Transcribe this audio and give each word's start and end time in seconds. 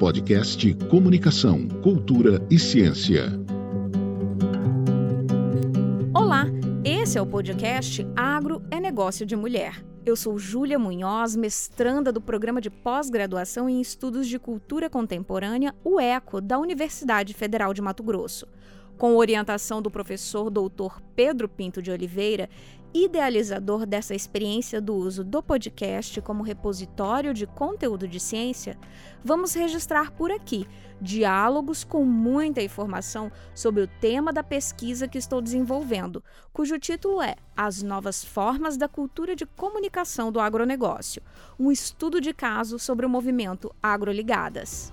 podcast 0.00 0.72
Comunicação, 0.88 1.68
Cultura 1.82 2.42
e 2.50 2.58
Ciência. 2.58 3.26
Olá, 6.14 6.46
esse 6.82 7.18
é 7.18 7.20
o 7.22 7.26
podcast 7.26 8.06
Agro 8.16 8.62
é 8.70 8.80
Negócio 8.80 9.26
de 9.26 9.36
Mulher. 9.36 9.84
Eu 10.06 10.16
sou 10.16 10.38
Júlia 10.38 10.78
Munhoz, 10.78 11.36
mestranda 11.36 12.10
do 12.10 12.18
programa 12.18 12.62
de 12.62 12.70
pós-graduação 12.70 13.68
em 13.68 13.78
Estudos 13.78 14.26
de 14.26 14.38
Cultura 14.38 14.88
Contemporânea, 14.88 15.74
o 15.84 16.00
ECO, 16.00 16.40
da 16.40 16.58
Universidade 16.58 17.34
Federal 17.34 17.74
de 17.74 17.82
Mato 17.82 18.02
Grosso. 18.02 18.46
Com 19.00 19.16
orientação 19.16 19.80
do 19.80 19.90
professor 19.90 20.50
doutor 20.50 21.00
Pedro 21.16 21.48
Pinto 21.48 21.80
de 21.80 21.90
Oliveira, 21.90 22.50
idealizador 22.92 23.86
dessa 23.86 24.14
experiência 24.14 24.78
do 24.78 24.94
uso 24.94 25.24
do 25.24 25.42
podcast 25.42 26.20
como 26.20 26.42
repositório 26.42 27.32
de 27.32 27.46
conteúdo 27.46 28.06
de 28.06 28.20
ciência, 28.20 28.76
vamos 29.24 29.54
registrar 29.54 30.10
por 30.10 30.30
aqui 30.30 30.68
diálogos 31.00 31.82
com 31.82 32.04
muita 32.04 32.60
informação 32.60 33.32
sobre 33.54 33.84
o 33.84 33.88
tema 33.88 34.34
da 34.34 34.42
pesquisa 34.42 35.08
que 35.08 35.16
estou 35.16 35.40
desenvolvendo, 35.40 36.22
cujo 36.52 36.78
título 36.78 37.22
é 37.22 37.36
As 37.56 37.80
Novas 37.80 38.22
Formas 38.22 38.76
da 38.76 38.86
Cultura 38.86 39.34
de 39.34 39.46
Comunicação 39.46 40.30
do 40.30 40.38
Agronegócio 40.38 41.22
um 41.58 41.72
estudo 41.72 42.20
de 42.20 42.34
caso 42.34 42.78
sobre 42.78 43.06
o 43.06 43.08
movimento 43.08 43.74
Agroligadas. 43.82 44.92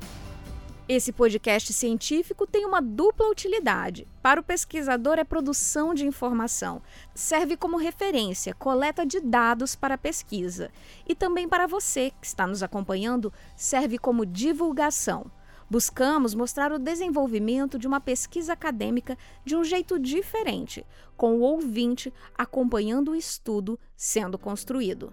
Esse 0.90 1.12
podcast 1.12 1.73
científico 1.73 2.48
tem 2.48 2.66
uma 2.66 2.82
dupla 2.82 3.28
utilidade. 3.28 4.08
Para 4.22 4.40
o 4.40 4.44
pesquisador, 4.44 5.20
é 5.20 5.23
produção 5.26 5.94
de 5.94 6.08
informação, 6.08 6.82
serve 7.14 7.58
como 7.58 7.76
referência, 7.76 8.54
coleta 8.54 9.05
de 9.05 9.20
dados 9.20 9.76
para 9.76 9.95
a 9.95 9.98
pesquisa. 9.98 10.72
E 11.05 11.14
também 11.14 11.45
para 11.45 11.68
você 11.68 12.14
que 12.22 12.26
está 12.26 12.48
nos 12.48 12.64
acompanhando, 12.64 13.34
serve 13.54 13.98
como 13.98 14.26
divulgação. 14.26 15.30
Buscamos 15.70 16.34
mostrar 16.34 16.72
o 16.72 16.80
desenvolvimento 16.80 17.78
de 17.78 17.86
uma 17.86 18.00
pesquisa 18.00 18.54
acadêmica 18.54 19.17
de 19.44 19.58
um 19.58 19.66
jeito 19.66 20.00
diferente, 20.00 20.86
com 21.17 21.36
o 21.36 21.42
ouvinte 21.42 22.14
acompanhando 22.38 23.11
o 23.11 23.16
estudo 23.16 23.78
sendo 23.94 24.38
construído. 24.38 25.11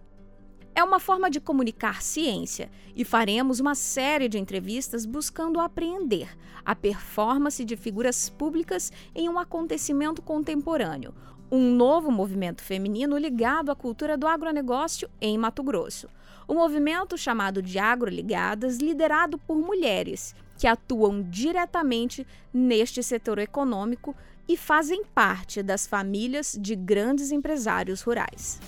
É 0.77 0.83
uma 0.83 0.99
forma 0.99 1.31
de 1.31 1.41
comunicar 1.41 2.03
ciência 2.03 2.69
e 2.97 3.05
faremos 3.05 3.61
uma 3.61 3.77
série 3.77 4.29
de 4.29 4.41
entrevistas 4.41 5.07
buscando 5.07 5.61
apreender 5.61 6.37
a 6.65 6.75
performance 6.75 7.65
de 7.65 7.77
figuras 7.77 8.29
públicas 8.29 8.93
em 9.15 9.29
um 9.29 9.39
acontecimento 9.39 10.21
contemporâneo, 10.21 11.15
um 11.49 11.71
novo 11.77 12.11
movimento 12.11 12.61
feminino 12.61 13.17
ligado 13.17 13.71
à 13.71 13.77
cultura 13.77 14.17
do 14.17 14.27
agronegócio 14.27 15.09
em 15.21 15.39
Mato 15.39 15.63
Grosso. 15.63 16.09
O 16.49 16.55
movimento 16.55 17.17
chamado 17.17 17.63
de 17.63 17.79
Agroligadas, 17.79 18.79
liderado 18.79 19.39
por 19.39 19.57
mulheres 19.57 20.35
que 20.59 20.67
atuam 20.67 21.23
diretamente 21.23 22.27
neste 22.53 23.01
setor 23.01 23.39
econômico 23.39 24.15
e 24.49 24.57
fazem 24.57 25.05
parte 25.05 25.63
das 25.63 25.87
famílias 25.87 26.59
de 26.61 26.75
grandes 26.75 27.31
empresários 27.31 28.03
rurais. 28.03 28.61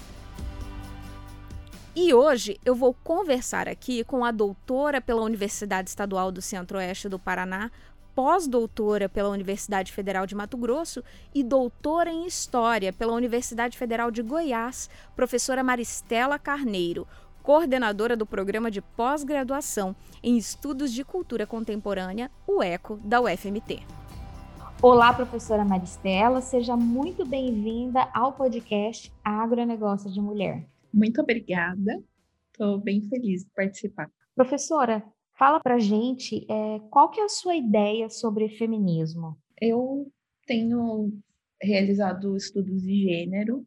E 1.98 2.12
hoje 2.12 2.60
eu 2.62 2.74
vou 2.74 2.92
conversar 2.92 3.66
aqui 3.66 4.04
com 4.04 4.22
a 4.22 4.30
doutora 4.30 5.00
pela 5.00 5.22
Universidade 5.22 5.88
Estadual 5.88 6.30
do 6.30 6.42
Centro-Oeste 6.42 7.08
do 7.08 7.18
Paraná, 7.18 7.70
pós-doutora 8.14 9.08
pela 9.08 9.30
Universidade 9.30 9.90
Federal 9.90 10.26
de 10.26 10.34
Mato 10.34 10.58
Grosso 10.58 11.02
e 11.34 11.42
doutora 11.42 12.10
em 12.10 12.26
História 12.26 12.92
pela 12.92 13.14
Universidade 13.14 13.78
Federal 13.78 14.10
de 14.10 14.20
Goiás, 14.20 14.90
professora 15.16 15.64
Maristela 15.64 16.38
Carneiro, 16.38 17.08
coordenadora 17.42 18.14
do 18.14 18.26
programa 18.26 18.70
de 18.70 18.82
pós-graduação 18.82 19.96
em 20.22 20.36
Estudos 20.36 20.92
de 20.92 21.02
Cultura 21.02 21.46
Contemporânea, 21.46 22.30
o 22.46 22.62
ECO, 22.62 23.00
da 23.02 23.22
UFMT. 23.22 23.82
Olá, 24.82 25.14
professora 25.14 25.64
Maristela, 25.64 26.42
seja 26.42 26.76
muito 26.76 27.24
bem-vinda 27.24 28.06
ao 28.12 28.34
podcast 28.34 29.10
Agronegócio 29.24 30.10
de 30.10 30.20
Mulher. 30.20 30.75
Muito 30.96 31.20
obrigada. 31.20 32.02
Estou 32.50 32.80
bem 32.80 33.02
feliz 33.02 33.44
de 33.44 33.50
participar. 33.50 34.10
Professora, 34.34 35.04
fala 35.38 35.60
para 35.60 35.78
gente 35.78 36.46
é, 36.50 36.80
qual 36.90 37.10
que 37.10 37.20
é 37.20 37.24
a 37.24 37.28
sua 37.28 37.54
ideia 37.54 38.08
sobre 38.08 38.48
feminismo? 38.48 39.36
Eu 39.60 40.10
tenho 40.46 41.12
realizado 41.60 42.34
estudos 42.34 42.80
de 42.82 43.02
gênero 43.02 43.66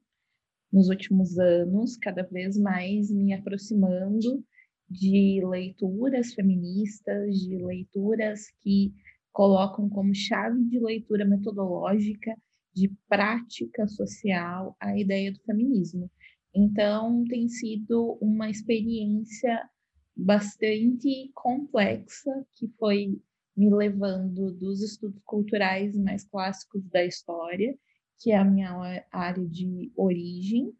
nos 0.74 0.90
últimos 0.90 1.38
anos, 1.38 1.98
cada 1.98 2.24
vez 2.24 2.58
mais 2.58 3.12
me 3.12 3.32
aproximando 3.32 4.44
de 4.90 5.40
leituras 5.46 6.34
feministas, 6.34 7.36
de 7.38 7.64
leituras 7.64 8.50
que 8.64 8.92
colocam 9.32 9.88
como 9.88 10.16
chave 10.16 10.64
de 10.64 10.80
leitura 10.80 11.26
metodológica, 11.26 12.36
de 12.74 12.92
prática 13.08 13.88
social, 13.88 14.76
a 14.80 14.98
ideia 14.98 15.32
do 15.32 15.40
feminismo. 15.42 16.10
Então, 16.54 17.24
tem 17.26 17.48
sido 17.48 18.18
uma 18.22 18.50
experiência 18.50 19.70
bastante 20.16 21.32
complexa 21.34 22.32
que 22.54 22.68
foi 22.78 23.20
me 23.56 23.74
levando 23.74 24.52
dos 24.54 24.82
estudos 24.82 25.22
culturais 25.26 25.96
mais 25.98 26.24
clássicos 26.26 26.84
da 26.90 27.06
história, 27.06 27.78
que 28.20 28.32
é 28.32 28.38
a 28.38 28.44
minha 28.44 29.06
área 29.12 29.46
de 29.46 29.92
origem, 29.96 30.74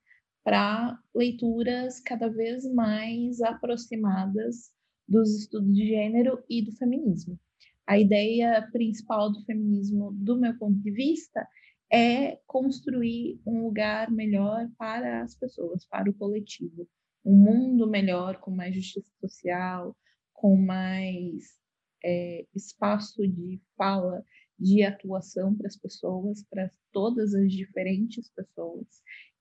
para 0.44 0.98
leituras 1.14 2.00
cada 2.00 2.28
vez 2.30 2.64
mais 2.74 3.42
aproximadas 3.42 4.72
dos 5.08 5.38
estudos 5.38 5.74
de 5.74 5.88
gênero 5.88 6.42
e 6.50 6.64
do 6.64 6.72
feminismo. 6.74 7.40
A 7.88 7.98
ideia 7.98 8.68
principal 8.72 9.32
do 9.32 9.44
feminismo, 9.46 10.12
do 10.14 10.40
meu 10.40 10.58
ponto 10.58 10.80
de 10.80 10.92
vista, 10.92 11.48
é 11.92 12.38
construir 12.46 13.42
um 13.46 13.64
lugar 13.64 14.12
melhor 14.12 14.70
para 14.78 15.24
as 15.24 15.36
pessoas, 15.36 15.86
para 15.86 16.10
o 16.10 16.14
coletivo. 16.14 16.88
Um 17.26 17.36
mundo 17.36 17.90
melhor, 17.90 18.40
com 18.40 18.52
mais 18.52 18.76
justiça 18.76 19.12
social, 19.20 19.96
com 20.34 20.56
mais 20.56 21.60
é, 22.04 22.46
espaço 22.56 23.28
de 23.28 23.60
fala, 23.76 24.24
de 24.58 24.84
atuação 24.84 25.56
para 25.56 25.68
as 25.68 25.76
pessoas, 25.76 26.44
para 26.44 26.72
todas 26.92 27.34
as 27.34 27.52
diferentes 27.52 28.30
pessoas, 28.30 28.88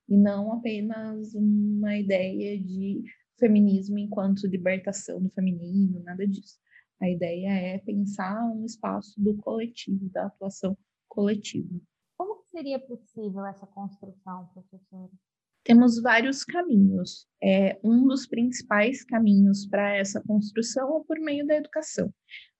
e 0.07 0.17
não 0.17 0.51
apenas 0.53 1.33
uma 1.35 1.97
ideia 1.97 2.59
de 2.59 3.03
feminismo 3.39 3.99
enquanto 3.99 4.47
libertação 4.47 5.21
do 5.21 5.29
feminino, 5.29 6.01
nada 6.03 6.27
disso. 6.27 6.59
A 6.99 7.09
ideia 7.09 7.49
é 7.49 7.77
pensar 7.77 8.43
um 8.51 8.65
espaço 8.65 9.13
do 9.21 9.37
coletivo, 9.37 10.09
da 10.09 10.25
atuação 10.25 10.77
coletiva 11.07 11.79
seria 12.51 12.79
possível 12.79 13.45
essa 13.45 13.65
construção, 13.67 14.49
professora? 14.53 15.11
Temos 15.63 16.01
vários 16.01 16.43
caminhos. 16.43 17.27
É, 17.43 17.79
um 17.83 18.07
dos 18.07 18.25
principais 18.27 19.03
caminhos 19.03 19.67
para 19.67 19.95
essa 19.95 20.21
construção 20.21 20.97
é 20.97 21.03
por 21.05 21.19
meio 21.19 21.45
da 21.45 21.55
educação. 21.55 22.13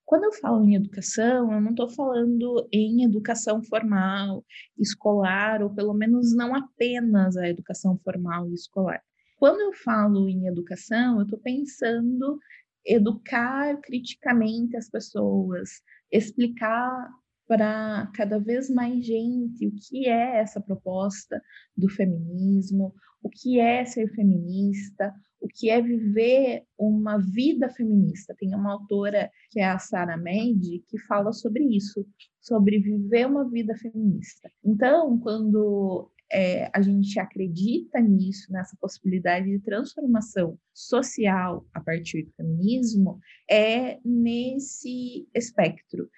Quando 0.04 0.24
eu 0.24 0.32
falo 0.32 0.64
em 0.64 0.74
educação, 0.74 1.52
eu 1.52 1.60
não 1.60 1.70
estou 1.70 1.88
falando 1.88 2.68
em 2.72 3.04
educação 3.04 3.62
formal, 3.62 4.44
escolar, 4.76 5.62
ou 5.62 5.70
pelo 5.70 5.94
menos 5.94 6.34
não 6.34 6.54
apenas 6.54 7.36
a 7.36 7.48
educação 7.48 7.96
formal 8.04 8.48
e 8.48 8.54
escolar. 8.54 9.00
Quando 9.38 9.60
eu 9.60 9.72
falo 9.72 10.28
em 10.28 10.46
educação, 10.46 11.16
eu 11.16 11.22
estou 11.22 11.38
pensando 11.38 12.38
educar 12.84 13.76
criticamente 13.82 14.76
as 14.76 14.90
pessoas, 14.90 15.80
explicar 16.10 17.08
para 17.50 18.08
cada 18.14 18.38
vez 18.38 18.70
mais 18.70 19.04
gente 19.04 19.66
o 19.66 19.72
que 19.72 20.06
é 20.06 20.38
essa 20.38 20.60
proposta 20.60 21.42
do 21.76 21.88
feminismo, 21.88 22.94
o 23.20 23.28
que 23.28 23.58
é 23.58 23.84
ser 23.84 24.06
feminista, 24.14 25.12
o 25.40 25.48
que 25.48 25.68
é 25.68 25.82
viver 25.82 26.62
uma 26.78 27.18
vida 27.18 27.68
feminista. 27.70 28.36
Tem 28.38 28.54
uma 28.54 28.74
autora 28.74 29.28
que 29.50 29.58
é 29.58 29.64
a 29.64 29.80
Sara 29.80 30.16
Med 30.16 30.84
que 30.86 30.96
fala 31.08 31.32
sobre 31.32 31.64
isso, 31.64 32.06
sobre 32.40 32.78
viver 32.78 33.26
uma 33.26 33.50
vida 33.50 33.76
feminista. 33.78 34.48
Então, 34.64 35.18
quando 35.18 36.08
é, 36.32 36.70
a 36.72 36.80
gente 36.80 37.18
acredita 37.18 38.00
nisso, 38.00 38.52
nessa 38.52 38.76
possibilidade 38.80 39.50
de 39.50 39.58
transformação 39.58 40.56
social 40.72 41.66
a 41.74 41.80
partir 41.80 42.22
do 42.22 42.32
feminismo, 42.34 43.18
é 43.50 43.98
nesse 44.04 45.28
espectro 45.34 46.08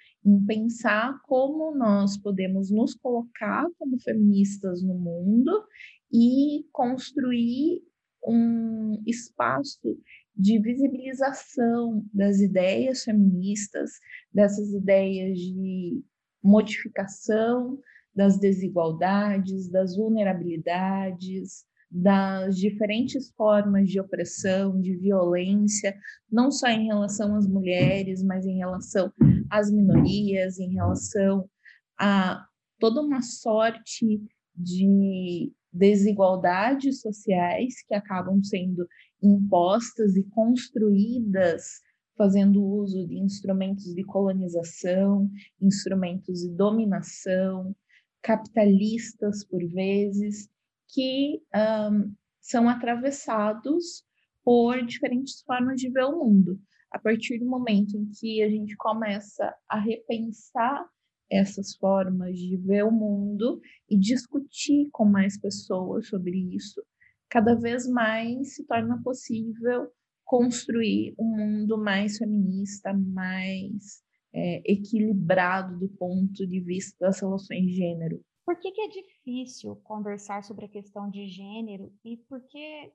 pensar 0.47 1.19
como 1.23 1.75
nós 1.75 2.17
podemos 2.17 2.71
nos 2.71 2.95
colocar 2.95 3.67
como 3.77 3.99
feministas 3.99 4.81
no 4.81 4.93
mundo 4.93 5.65
e 6.11 6.65
construir 6.71 7.81
um 8.25 9.01
espaço 9.05 9.97
de 10.35 10.59
visibilização 10.59 12.05
das 12.13 12.39
ideias 12.39 13.03
feministas, 13.03 13.91
dessas 14.33 14.71
ideias 14.73 15.37
de 15.37 16.01
modificação 16.41 17.79
das 18.15 18.39
desigualdades, 18.39 19.69
das 19.69 19.95
vulnerabilidades, 19.95 21.65
das 21.89 22.57
diferentes 22.57 23.31
formas 23.31 23.89
de 23.89 23.99
opressão, 23.99 24.79
de 24.81 24.95
violência, 24.95 25.95
não 26.31 26.51
só 26.51 26.67
em 26.67 26.87
relação 26.87 27.35
às 27.35 27.47
mulheres, 27.47 28.23
mas 28.23 28.45
em 28.45 28.57
relação 28.57 29.11
às 29.53 29.71
minorias, 29.71 30.57
em 30.57 30.73
relação 30.73 31.47
a 31.99 32.43
toda 32.79 33.01
uma 33.01 33.21
sorte 33.21 34.19
de 34.55 35.53
desigualdades 35.71 37.01
sociais 37.01 37.75
que 37.87 37.93
acabam 37.93 38.43
sendo 38.43 38.87
impostas 39.21 40.15
e 40.15 40.23
construídas 40.23 41.81
fazendo 42.15 42.63
uso 42.63 43.07
de 43.07 43.17
instrumentos 43.17 43.93
de 43.93 44.03
colonização, 44.03 45.29
instrumentos 45.61 46.41
de 46.41 46.49
dominação, 46.49 47.75
capitalistas 48.21 49.43
por 49.45 49.63
vezes, 49.67 50.49
que 50.89 51.41
um, 51.55 52.13
são 52.39 52.69
atravessados 52.69 54.03
por 54.43 54.83
diferentes 54.85 55.41
formas 55.41 55.79
de 55.79 55.89
ver 55.89 56.05
o 56.05 56.23
mundo. 56.23 56.59
A 56.93 56.99
partir 56.99 57.39
do 57.39 57.45
momento 57.47 57.97
em 57.97 58.07
que 58.11 58.43
a 58.43 58.47
gente 58.47 58.77
começa 58.77 59.51
a 59.67 59.79
repensar 59.79 60.87
essas 61.29 61.75
formas 61.75 62.37
de 62.37 62.55
ver 62.57 62.83
o 62.83 62.91
mundo 62.91 63.59
e 63.89 63.97
discutir 63.97 64.89
com 64.91 65.03
mais 65.03 65.39
pessoas 65.39 66.07
sobre 66.07 66.37
isso, 66.55 66.83
cada 67.27 67.55
vez 67.55 67.87
mais 67.87 68.53
se 68.53 68.67
torna 68.67 69.01
possível 69.01 69.89
construir 70.23 71.15
um 71.17 71.35
mundo 71.35 71.79
mais 71.79 72.19
feminista, 72.19 72.93
mais 72.93 74.03
é, 74.31 74.61
equilibrado 74.71 75.79
do 75.79 75.89
ponto 75.89 76.45
de 76.45 76.59
vista 76.59 76.95
das 76.99 77.19
relações 77.19 77.65
de 77.65 77.73
gênero. 77.73 78.21
Por 78.45 78.59
que, 78.59 78.71
que 78.71 78.81
é 78.81 78.87
difícil 78.87 79.75
conversar 79.77 80.43
sobre 80.43 80.65
a 80.65 80.69
questão 80.69 81.09
de 81.09 81.27
gênero 81.27 81.91
e 82.05 82.17
por 82.17 82.39
que, 82.41 82.91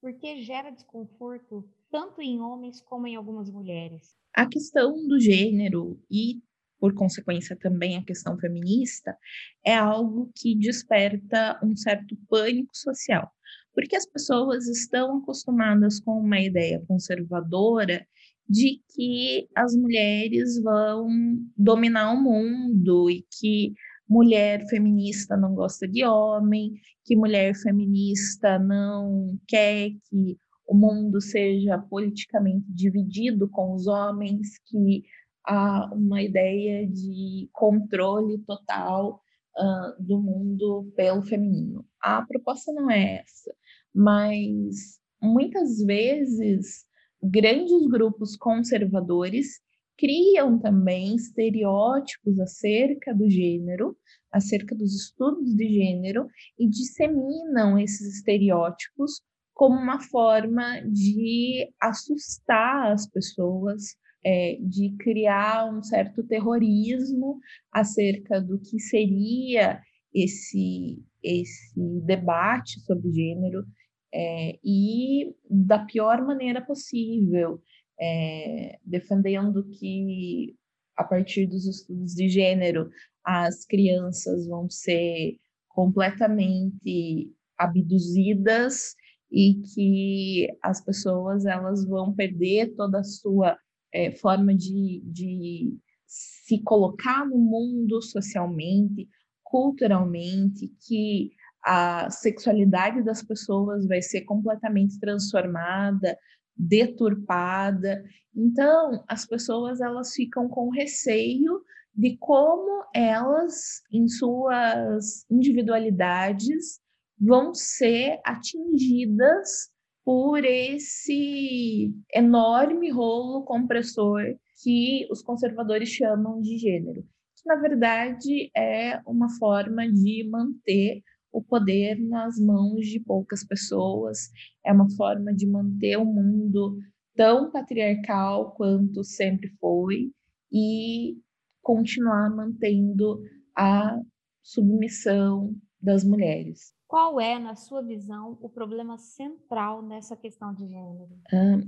por 0.00 0.12
que 0.18 0.42
gera 0.42 0.70
desconforto 0.70 1.68
tanto 1.90 2.20
em 2.22 2.40
homens 2.40 2.80
como 2.80 3.06
em 3.06 3.16
algumas 3.16 3.50
mulheres? 3.50 4.16
A 4.34 4.46
questão 4.46 5.06
do 5.08 5.18
gênero 5.18 6.00
e, 6.10 6.40
por 6.78 6.94
consequência, 6.94 7.56
também 7.56 7.96
a 7.96 8.04
questão 8.04 8.38
feminista 8.38 9.16
é 9.64 9.74
algo 9.74 10.30
que 10.34 10.54
desperta 10.54 11.58
um 11.62 11.76
certo 11.76 12.16
pânico 12.28 12.76
social, 12.76 13.30
porque 13.74 13.96
as 13.96 14.06
pessoas 14.06 14.66
estão 14.68 15.18
acostumadas 15.18 16.00
com 16.00 16.18
uma 16.18 16.40
ideia 16.40 16.82
conservadora 16.86 18.06
de 18.48 18.80
que 18.94 19.48
as 19.54 19.76
mulheres 19.76 20.60
vão 20.62 21.08
dominar 21.56 22.12
o 22.12 22.20
mundo 22.20 23.08
e 23.08 23.24
que 23.38 23.74
mulher 24.08 24.66
feminista 24.68 25.36
não 25.36 25.54
gosta 25.54 25.86
de 25.86 26.04
homem, 26.04 26.72
que 27.04 27.14
mulher 27.14 27.54
feminista 27.54 28.58
não 28.58 29.38
quer 29.46 29.90
que 30.08 30.36
o 30.70 30.74
mundo 30.74 31.20
seja 31.20 31.76
politicamente 31.76 32.64
dividido 32.72 33.48
com 33.48 33.74
os 33.74 33.88
homens, 33.88 34.56
que 34.66 35.02
há 35.44 35.92
uma 35.92 36.22
ideia 36.22 36.86
de 36.86 37.50
controle 37.52 38.38
total 38.46 39.20
uh, 39.58 40.00
do 40.00 40.22
mundo 40.22 40.92
pelo 40.94 41.22
feminino. 41.22 41.84
A 42.00 42.22
proposta 42.22 42.72
não 42.72 42.88
é 42.88 43.16
essa, 43.16 43.52
mas 43.92 45.00
muitas 45.20 45.82
vezes 45.84 46.86
grandes 47.20 47.88
grupos 47.88 48.36
conservadores 48.36 49.60
criam 49.98 50.56
também 50.56 51.16
estereótipos 51.16 52.38
acerca 52.38 53.12
do 53.12 53.28
gênero, 53.28 53.96
acerca 54.30 54.76
dos 54.76 54.94
estudos 54.94 55.52
de 55.52 55.68
gênero 55.68 56.28
e 56.56 56.68
disseminam 56.68 57.76
esses 57.76 58.18
estereótipos 58.18 59.20
como 59.60 59.76
uma 59.76 60.00
forma 60.00 60.80
de 60.90 61.70
assustar 61.78 62.92
as 62.92 63.06
pessoas, 63.06 63.94
é, 64.24 64.56
de 64.58 64.96
criar 64.96 65.70
um 65.70 65.82
certo 65.82 66.26
terrorismo 66.26 67.38
acerca 67.70 68.40
do 68.40 68.58
que 68.58 68.80
seria 68.80 69.78
esse, 70.14 71.04
esse 71.22 71.78
debate 72.06 72.80
sobre 72.80 73.12
gênero 73.12 73.66
é, 74.14 74.58
e 74.64 75.30
da 75.50 75.80
pior 75.84 76.24
maneira 76.24 76.64
possível 76.64 77.60
é, 78.00 78.78
defendendo 78.82 79.68
que 79.78 80.56
a 80.96 81.04
partir 81.04 81.46
dos 81.46 81.66
estudos 81.66 82.14
de 82.14 82.30
gênero 82.30 82.88
as 83.22 83.66
crianças 83.66 84.46
vão 84.46 84.70
ser 84.70 85.36
completamente 85.68 87.30
abduzidas 87.58 88.94
e 89.30 89.62
que 89.74 90.48
as 90.62 90.84
pessoas 90.84 91.44
elas 91.46 91.86
vão 91.86 92.12
perder 92.12 92.74
toda 92.74 93.00
a 93.00 93.04
sua 93.04 93.56
é, 93.92 94.10
forma 94.10 94.54
de, 94.54 95.02
de 95.04 95.76
se 96.06 96.60
colocar 96.62 97.24
no 97.24 97.38
mundo 97.38 98.02
socialmente, 98.02 99.08
culturalmente, 99.42 100.72
que 100.86 101.30
a 101.62 102.10
sexualidade 102.10 103.02
das 103.04 103.22
pessoas 103.22 103.86
vai 103.86 104.02
ser 104.02 104.22
completamente 104.22 104.98
transformada, 104.98 106.16
deturpada. 106.56 108.02
Então, 108.34 109.04
as 109.08 109.26
pessoas 109.26 109.80
elas 109.80 110.12
ficam 110.12 110.48
com 110.48 110.70
receio 110.70 111.62
de 111.94 112.16
como 112.18 112.84
elas, 112.94 113.82
em 113.92 114.08
suas 114.08 115.24
individualidades, 115.30 116.80
vão 117.20 117.52
ser 117.54 118.18
atingidas 118.24 119.70
por 120.04 120.44
esse 120.44 121.92
enorme 122.14 122.90
rolo 122.90 123.44
compressor 123.44 124.22
que 124.62 125.06
os 125.10 125.22
conservadores 125.22 125.90
chamam 125.90 126.40
de 126.40 126.56
gênero, 126.56 127.02
que 127.36 127.46
na 127.46 127.56
verdade 127.56 128.50
é 128.56 129.00
uma 129.06 129.28
forma 129.38 129.86
de 129.86 130.26
manter 130.28 131.02
o 131.32 131.42
poder 131.42 132.00
nas 132.00 132.38
mãos 132.38 132.86
de 132.86 132.98
poucas 133.00 133.44
pessoas, 133.44 134.30
é 134.64 134.72
uma 134.72 134.90
forma 134.96 135.32
de 135.32 135.46
manter 135.46 135.96
o 135.96 136.04
mundo 136.04 136.78
tão 137.14 137.50
patriarcal 137.50 138.52
quanto 138.56 139.04
sempre 139.04 139.48
foi 139.60 140.10
e 140.50 141.16
continuar 141.62 142.34
mantendo 142.34 143.22
a 143.56 143.96
submissão 144.42 145.54
das 145.80 146.02
mulheres. 146.02 146.74
Qual 146.90 147.20
é, 147.20 147.38
na 147.38 147.54
sua 147.54 147.82
visão, 147.82 148.36
o 148.42 148.48
problema 148.48 148.98
central 148.98 149.80
nessa 149.80 150.16
questão 150.16 150.52
de 150.52 150.66
gênero? 150.66 151.08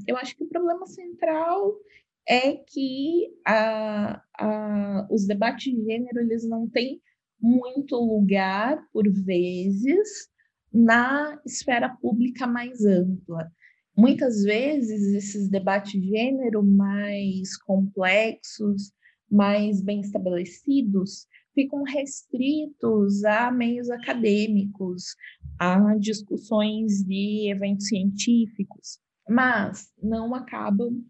eu 0.04 0.16
acho 0.16 0.36
que 0.36 0.42
o 0.42 0.48
problema 0.48 0.84
central 0.84 1.76
é 2.28 2.54
que 2.56 3.32
a, 3.46 4.20
a, 4.36 5.06
os 5.08 5.24
debates 5.24 5.72
de 5.72 5.84
gênero 5.84 6.18
eles 6.18 6.44
não 6.44 6.68
têm 6.68 7.00
muito 7.40 7.94
lugar, 7.94 8.84
por 8.92 9.08
vezes, 9.08 10.28
na 10.72 11.40
esfera 11.46 11.88
pública 11.88 12.44
mais 12.44 12.84
ampla. 12.84 13.48
Muitas 13.96 14.42
vezes, 14.42 15.14
esses 15.14 15.48
debates 15.48 15.92
de 15.92 16.08
gênero 16.08 16.64
mais 16.64 17.56
complexos, 17.58 18.92
mais 19.30 19.80
bem 19.80 20.00
estabelecidos, 20.00 21.28
ficam 21.54 21.82
restritos 21.82 23.24
a 23.24 23.50
meios 23.50 23.90
acadêmicos, 23.90 25.16
a 25.58 25.96
discussões 25.96 27.04
de 27.04 27.50
eventos 27.50 27.88
científicos, 27.88 28.98
mas 29.28 29.92
não 30.02 30.34
acabam 30.34 31.02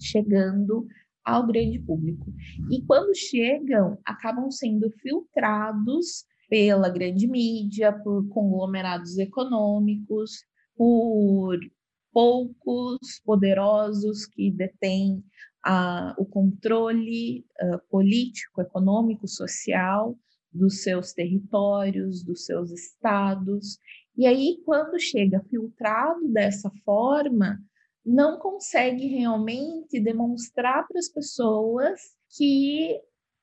chegando 0.00 0.86
ao 1.24 1.46
grande 1.46 1.78
público. 1.80 2.32
E 2.70 2.82
quando 2.86 3.14
chegam, 3.14 3.98
acabam 4.04 4.50
sendo 4.50 4.90
filtrados 5.02 6.24
pela 6.48 6.88
grande 6.88 7.26
mídia, 7.26 7.92
por 7.92 8.26
conglomerados 8.28 9.18
econômicos, 9.18 10.44
por 10.74 11.58
poucos 12.12 12.98
poderosos 13.24 14.24
que 14.26 14.50
detêm 14.50 15.22
ah, 15.70 16.14
o 16.16 16.24
controle 16.24 17.44
ah, 17.60 17.78
político, 17.90 18.62
econômico, 18.62 19.28
social 19.28 20.16
dos 20.50 20.82
seus 20.82 21.12
territórios, 21.12 22.24
dos 22.24 22.46
seus 22.46 22.70
estados. 22.70 23.78
E 24.16 24.26
aí, 24.26 24.62
quando 24.64 24.98
chega 24.98 25.44
filtrado 25.50 26.26
dessa 26.32 26.70
forma, 26.86 27.58
não 28.02 28.38
consegue 28.38 29.08
realmente 29.08 30.00
demonstrar 30.00 30.88
para 30.88 30.98
as 30.98 31.10
pessoas 31.10 32.00
que 32.34 32.98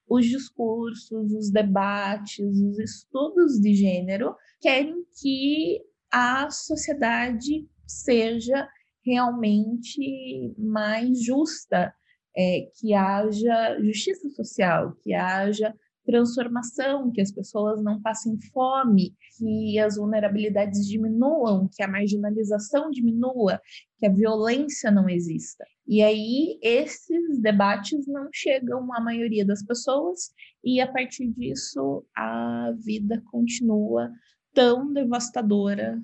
os 0.10 0.26
discursos, 0.26 1.32
os 1.32 1.52
debates, 1.52 2.40
os 2.40 2.80
estudos 2.80 3.60
de 3.62 3.76
gênero 3.76 4.36
querem 4.60 5.06
que 5.22 5.80
a 6.12 6.50
sociedade 6.50 7.70
seja 7.86 8.68
realmente 9.06 10.56
mais 10.58 11.24
justa, 11.24 11.94
é, 12.38 12.70
que 12.80 12.94
haja 12.94 13.80
justiça 13.82 14.30
social, 14.30 14.96
que 15.04 15.14
haja 15.14 15.74
transformação, 16.06 17.12
que 17.12 17.20
as 17.20 17.32
pessoas 17.32 17.82
não 17.84 18.00
passem 18.02 18.38
fome, 18.54 19.16
que 19.38 19.80
as 19.80 19.98
vulnerabilidades 19.98 20.88
diminuam, 20.88 21.68
que 21.74 21.82
a 21.82 21.88
marginalização 21.88 22.92
diminua, 22.92 23.60
que 23.98 24.06
a 24.06 24.14
violência 24.14 24.92
não 24.92 25.10
exista. 25.10 25.66
E 25.88 26.02
aí 26.02 26.60
esses 26.62 27.40
debates 27.42 28.08
não 28.08 28.30
chegam 28.32 28.94
à 28.94 29.02
maioria 29.02 29.46
das 29.46 29.64
pessoas 29.64 30.32
e 30.64 30.80
a 30.80 30.92
partir 30.92 31.32
disso 31.32 32.06
a 32.16 32.72
vida 32.84 33.22
continua 33.32 34.12
tão 34.54 34.94
devastadora 34.94 36.02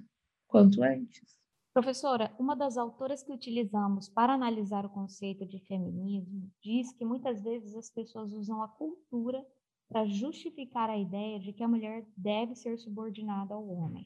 quanto 0.47 0.83
antes. 0.83 1.30
Professora, 1.73 2.35
uma 2.37 2.53
das 2.53 2.77
autoras 2.77 3.23
que 3.23 3.31
utilizamos 3.31 4.09
para 4.09 4.33
analisar 4.33 4.85
o 4.85 4.89
conceito 4.89 5.45
de 5.45 5.57
feminismo 5.59 6.51
diz 6.61 6.91
que 6.91 7.05
muitas 7.05 7.41
vezes 7.41 7.73
as 7.75 7.89
pessoas 7.89 8.33
usam 8.33 8.61
a 8.61 8.67
cultura 8.67 9.41
para 9.87 10.05
justificar 10.05 10.89
a 10.89 10.97
ideia 10.97 11.39
de 11.39 11.53
que 11.53 11.63
a 11.63 11.67
mulher 11.69 12.05
deve 12.17 12.55
ser 12.55 12.77
subordinada 12.77 13.53
ao 13.53 13.65
homem. 13.69 14.05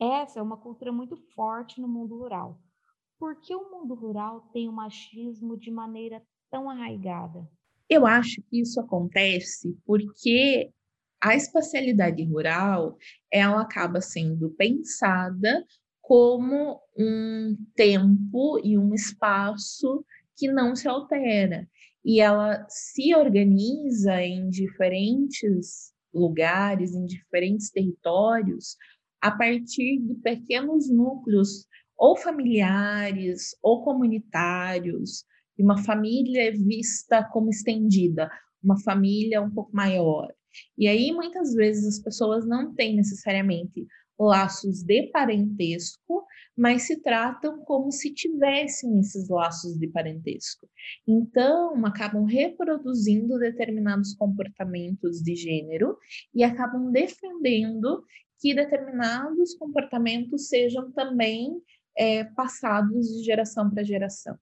Essa 0.00 0.40
é 0.40 0.42
uma 0.42 0.56
cultura 0.56 0.90
muito 0.90 1.16
forte 1.32 1.80
no 1.80 1.86
mundo 1.86 2.18
rural. 2.18 2.60
Por 3.20 3.40
que 3.40 3.54
o 3.54 3.70
mundo 3.70 3.94
rural 3.94 4.40
tem 4.52 4.68
o 4.68 4.72
machismo 4.72 5.56
de 5.56 5.70
maneira 5.70 6.20
tão 6.50 6.68
arraigada? 6.68 7.48
Eu 7.88 8.04
acho 8.04 8.42
que 8.50 8.60
isso 8.60 8.80
acontece 8.80 9.78
porque 9.86 10.72
a 11.20 11.36
espacialidade 11.36 12.24
rural 12.24 12.96
ela 13.32 13.62
acaba 13.62 14.00
sendo 14.00 14.50
pensada 14.50 15.64
como 16.06 16.80
um 16.96 17.56
tempo 17.74 18.60
e 18.62 18.78
um 18.78 18.94
espaço 18.94 20.04
que 20.36 20.46
não 20.46 20.76
se 20.76 20.86
altera. 20.86 21.68
E 22.04 22.20
ela 22.20 22.64
se 22.68 23.12
organiza 23.12 24.22
em 24.22 24.48
diferentes 24.48 25.92
lugares, 26.14 26.94
em 26.94 27.06
diferentes 27.06 27.72
territórios, 27.72 28.76
a 29.20 29.32
partir 29.32 29.98
de 29.98 30.14
pequenos 30.22 30.88
núcleos, 30.88 31.66
ou 31.98 32.16
familiares, 32.16 33.56
ou 33.60 33.82
comunitários, 33.82 35.24
de 35.58 35.64
uma 35.64 35.82
família 35.82 36.52
vista 36.52 37.24
como 37.32 37.50
estendida, 37.50 38.30
uma 38.62 38.78
família 38.78 39.42
um 39.42 39.50
pouco 39.50 39.74
maior. 39.74 40.32
E 40.78 40.86
aí, 40.86 41.10
muitas 41.10 41.52
vezes, 41.52 41.96
as 41.96 41.98
pessoas 41.98 42.46
não 42.46 42.72
têm 42.76 42.94
necessariamente 42.94 43.84
laços 44.18 44.82
de 44.82 45.08
parentesco, 45.12 46.24
mas 46.56 46.82
se 46.82 47.02
tratam 47.02 47.62
como 47.64 47.92
se 47.92 48.12
tivessem 48.14 48.98
esses 48.98 49.28
laços 49.28 49.78
de 49.78 49.88
parentesco. 49.88 50.68
Então, 51.06 51.84
acabam 51.84 52.24
reproduzindo 52.24 53.38
determinados 53.38 54.14
comportamentos 54.14 55.22
de 55.22 55.34
gênero 55.34 55.98
e 56.34 56.42
acabam 56.42 56.90
defendendo 56.90 58.04
que 58.40 58.54
determinados 58.54 59.54
comportamentos 59.54 60.48
sejam 60.48 60.90
também 60.92 61.60
é, 61.96 62.24
passados 62.24 63.08
de 63.08 63.24
geração 63.24 63.70
para 63.70 63.82
geração. 63.82 64.36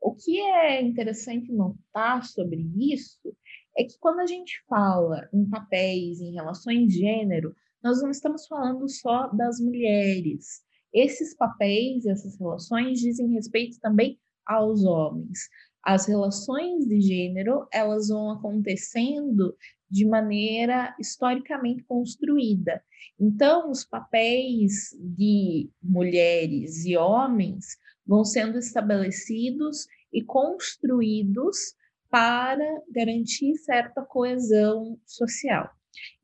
O 0.00 0.14
que 0.14 0.40
é 0.40 0.82
interessante 0.82 1.50
notar 1.50 2.24
sobre 2.24 2.60
isso 2.76 3.34
é 3.76 3.84
que 3.84 3.98
quando 3.98 4.20
a 4.20 4.26
gente 4.26 4.62
fala 4.68 5.28
em 5.32 5.48
papéis, 5.48 6.20
em 6.20 6.34
relações 6.34 6.88
de 6.88 6.98
gênero, 7.00 7.54
nós 7.84 8.00
não 8.00 8.10
estamos 8.10 8.46
falando 8.46 8.88
só 8.88 9.28
das 9.28 9.60
mulheres. 9.60 10.62
Esses 10.90 11.36
papéis, 11.36 12.06
essas 12.06 12.38
relações 12.40 12.98
dizem 12.98 13.34
respeito 13.34 13.78
também 13.78 14.18
aos 14.46 14.84
homens. 14.84 15.38
As 15.82 16.06
relações 16.06 16.86
de 16.86 16.98
gênero, 17.02 17.68
elas 17.70 18.08
vão 18.08 18.30
acontecendo 18.30 19.54
de 19.90 20.06
maneira 20.06 20.96
historicamente 20.98 21.84
construída. 21.84 22.82
Então, 23.20 23.70
os 23.70 23.84
papéis 23.84 24.96
de 24.98 25.70
mulheres 25.82 26.86
e 26.86 26.96
homens 26.96 27.76
vão 28.06 28.24
sendo 28.24 28.58
estabelecidos 28.58 29.86
e 30.10 30.22
construídos 30.24 31.74
para 32.08 32.82
garantir 32.90 33.56
certa 33.56 34.02
coesão 34.02 34.98
social. 35.04 35.68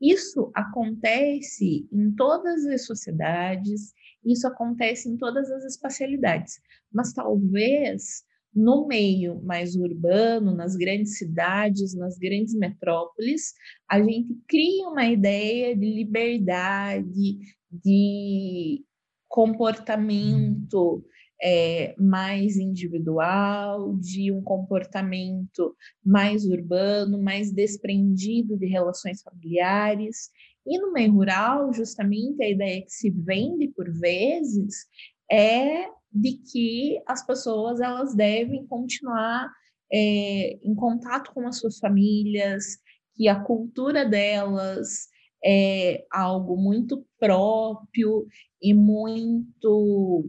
Isso 0.01 0.51
acontece 0.55 1.89
em 1.93 2.15
todas 2.15 2.67
as 2.67 2.87
sociedades, 2.87 3.93
isso 4.25 4.47
acontece 4.47 5.09
em 5.09 5.17
todas 5.17 5.51
as 5.51 5.65
espacialidades, 5.65 6.61
mas 6.93 7.13
talvez 7.13 8.25
no 8.55 8.87
meio 8.87 9.41
mais 9.43 9.77
urbano, 9.77 10.55
nas 10.55 10.77
grandes 10.77 11.19
cidades, 11.19 11.95
nas 11.95 12.19
grandes 12.19 12.55
metrópoles, 12.55 13.55
a 13.89 14.03
gente 14.03 14.37
cria 14.49 14.89
uma 14.89 15.05
ideia 15.05 15.77
de 15.77 15.87
liberdade, 15.87 17.39
de 17.71 18.85
comportamento 19.29 21.05
é, 21.43 21.95
mais 21.99 22.57
individual, 22.57 23.97
de 23.97 24.31
um 24.31 24.43
comportamento 24.43 25.75
mais 26.05 26.45
urbano, 26.45 27.21
mais 27.23 27.53
desprendido 27.53 28.57
de 28.59 28.67
relações 28.67 29.23
familiares. 29.23 30.31
E 30.67 30.79
no 30.79 30.93
meio 30.93 31.13
rural, 31.13 31.73
justamente, 31.73 32.43
a 32.43 32.49
ideia 32.49 32.83
que 32.83 32.91
se 32.91 33.11
vende 33.11 33.69
por 33.69 33.91
vezes 33.91 34.87
é 35.31 35.87
de 36.13 36.39
que 36.53 37.01
as 37.07 37.25
pessoas 37.25 37.81
elas 37.81 38.15
devem 38.15 38.67
continuar 38.67 39.51
é, 39.93 40.59
em 40.63 40.75
contato 40.75 41.33
com 41.33 41.47
as 41.47 41.59
suas 41.59 41.79
famílias, 41.79 42.79
que 43.15 43.29
a 43.29 43.41
cultura 43.41 44.05
delas 44.05 45.09
é 45.45 46.05
algo 46.11 46.57
muito 46.57 47.05
próprio 47.19 48.27
e 48.61 48.75
muito 48.75 50.27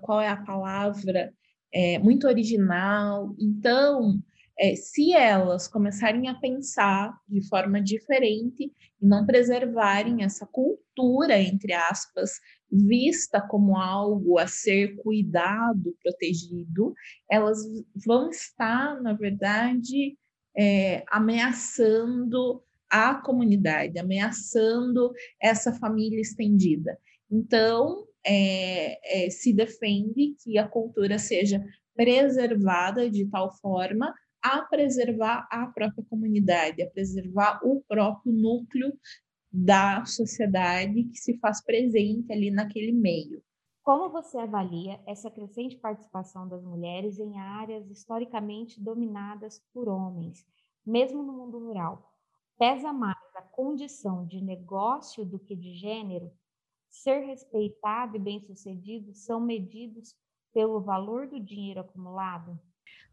qual 0.00 0.20
é 0.20 0.28
a 0.28 0.36
palavra, 0.36 1.32
é, 1.72 1.98
muito 1.98 2.26
original. 2.26 3.34
Então, 3.38 4.20
é, 4.58 4.74
se 4.74 5.12
elas 5.12 5.68
começarem 5.68 6.28
a 6.28 6.34
pensar 6.34 7.16
de 7.28 7.46
forma 7.48 7.80
diferente 7.80 8.72
e 9.00 9.06
não 9.06 9.24
preservarem 9.24 10.24
essa 10.24 10.44
cultura, 10.46 11.38
entre 11.40 11.72
aspas, 11.72 12.32
vista 12.70 13.40
como 13.40 13.76
algo 13.76 14.38
a 14.38 14.48
ser 14.48 14.96
cuidado, 14.96 15.96
protegido, 16.02 16.92
elas 17.30 17.58
vão 18.04 18.30
estar, 18.30 19.00
na 19.00 19.12
verdade, 19.12 20.18
é, 20.56 21.04
ameaçando 21.08 22.62
a 22.90 23.14
comunidade, 23.14 23.98
ameaçando 23.98 25.12
essa 25.40 25.72
família 25.72 26.20
estendida. 26.20 26.98
Então, 27.30 28.07
é, 28.24 29.26
é, 29.26 29.30
se 29.30 29.52
defende 29.52 30.34
que 30.42 30.58
a 30.58 30.68
cultura 30.68 31.18
seja 31.18 31.64
preservada 31.94 33.10
de 33.10 33.26
tal 33.26 33.52
forma 33.58 34.14
a 34.42 34.62
preservar 34.62 35.48
a 35.50 35.66
própria 35.66 36.04
comunidade, 36.08 36.82
a 36.82 36.90
preservar 36.90 37.60
o 37.64 37.82
próprio 37.88 38.32
núcleo 38.32 38.92
da 39.50 40.04
sociedade 40.04 41.04
que 41.04 41.18
se 41.18 41.38
faz 41.38 41.62
presente 41.64 42.32
ali 42.32 42.50
naquele 42.50 42.92
meio. 42.92 43.42
Como 43.82 44.10
você 44.10 44.36
avalia 44.36 45.00
essa 45.06 45.30
crescente 45.30 45.76
participação 45.76 46.46
das 46.46 46.62
mulheres 46.62 47.18
em 47.18 47.38
áreas 47.38 47.90
historicamente 47.90 48.80
dominadas 48.80 49.62
por 49.72 49.88
homens, 49.88 50.44
mesmo 50.84 51.22
no 51.22 51.32
mundo 51.32 51.58
rural? 51.58 52.12
Pesa 52.58 52.92
mais 52.92 53.16
a 53.34 53.42
condição 53.42 54.26
de 54.26 54.42
negócio 54.42 55.24
do 55.24 55.38
que 55.38 55.56
de 55.56 55.74
gênero? 55.74 56.30
Ser 56.90 57.20
respeitado 57.20 58.16
e 58.16 58.20
bem-sucedido 58.20 59.14
são 59.14 59.40
medidos 59.40 60.14
pelo 60.52 60.80
valor 60.80 61.28
do 61.28 61.40
dinheiro 61.40 61.80
acumulado? 61.80 62.58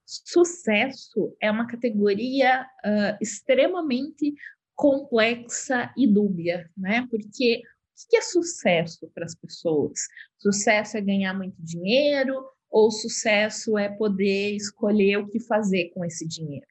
Sucesso 0.05 1.35
é 1.41 1.49
uma 1.49 1.67
categoria 1.67 2.63
uh, 2.63 3.17
extremamente 3.21 4.33
complexa 4.75 5.91
e 5.97 6.07
dúbia, 6.07 6.69
né? 6.77 7.07
Porque 7.09 7.61
o 7.61 8.09
que 8.09 8.17
é 8.17 8.21
sucesso 8.21 9.09
para 9.13 9.25
as 9.25 9.33
pessoas? 9.35 9.99
Sucesso 10.37 10.97
é 10.97 11.01
ganhar 11.01 11.33
muito 11.33 11.55
dinheiro 11.59 12.45
ou 12.69 12.91
sucesso 12.91 13.77
é 13.77 13.89
poder 13.89 14.55
escolher 14.55 15.17
o 15.17 15.27
que 15.27 15.39
fazer 15.39 15.91
com 15.91 16.03
esse 16.03 16.27
dinheiro? 16.27 16.67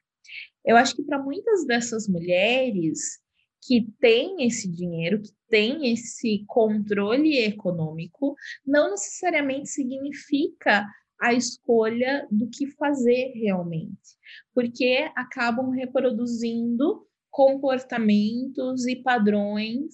Eu 0.63 0.77
acho 0.77 0.95
que 0.95 1.03
para 1.03 1.21
muitas 1.21 1.65
dessas 1.65 2.07
mulheres, 2.07 3.19
que 3.65 3.87
tem 3.99 4.45
esse 4.45 4.69
dinheiro, 4.69 5.21
que 5.21 5.31
tem 5.49 5.91
esse 5.91 6.43
controle 6.47 7.37
econômico, 7.39 8.35
não 8.65 8.91
necessariamente 8.91 9.69
significa 9.69 10.85
a 11.19 11.33
escolha 11.33 12.27
do 12.29 12.47
que 12.49 12.67
fazer 12.71 13.31
realmente, 13.35 14.17
porque 14.53 15.09
acabam 15.15 15.69
reproduzindo 15.69 17.07
comportamentos 17.31 18.85
e 18.85 18.97
padrões 18.97 19.93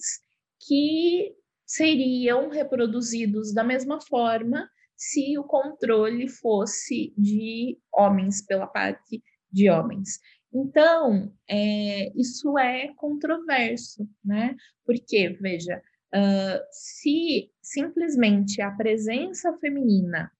que 0.66 1.34
seriam 1.66 2.48
reproduzidos 2.48 3.54
da 3.54 3.64
mesma 3.64 4.00
forma 4.00 4.68
se 4.96 5.38
o 5.38 5.44
controle 5.44 6.28
fosse 6.28 7.12
de 7.16 7.78
homens 7.92 8.44
pela 8.44 8.66
parte 8.66 9.22
de 9.50 9.70
homens. 9.70 10.20
Então, 10.54 11.32
é, 11.48 12.12
isso 12.14 12.58
é 12.58 12.92
controverso, 12.96 14.08
né? 14.24 14.54
Porque, 14.84 15.30
veja, 15.40 15.80
uh, 16.14 16.60
se 16.70 17.50
simplesmente 17.62 18.60
a 18.60 18.70
presença 18.70 19.56
feminina 19.58 20.30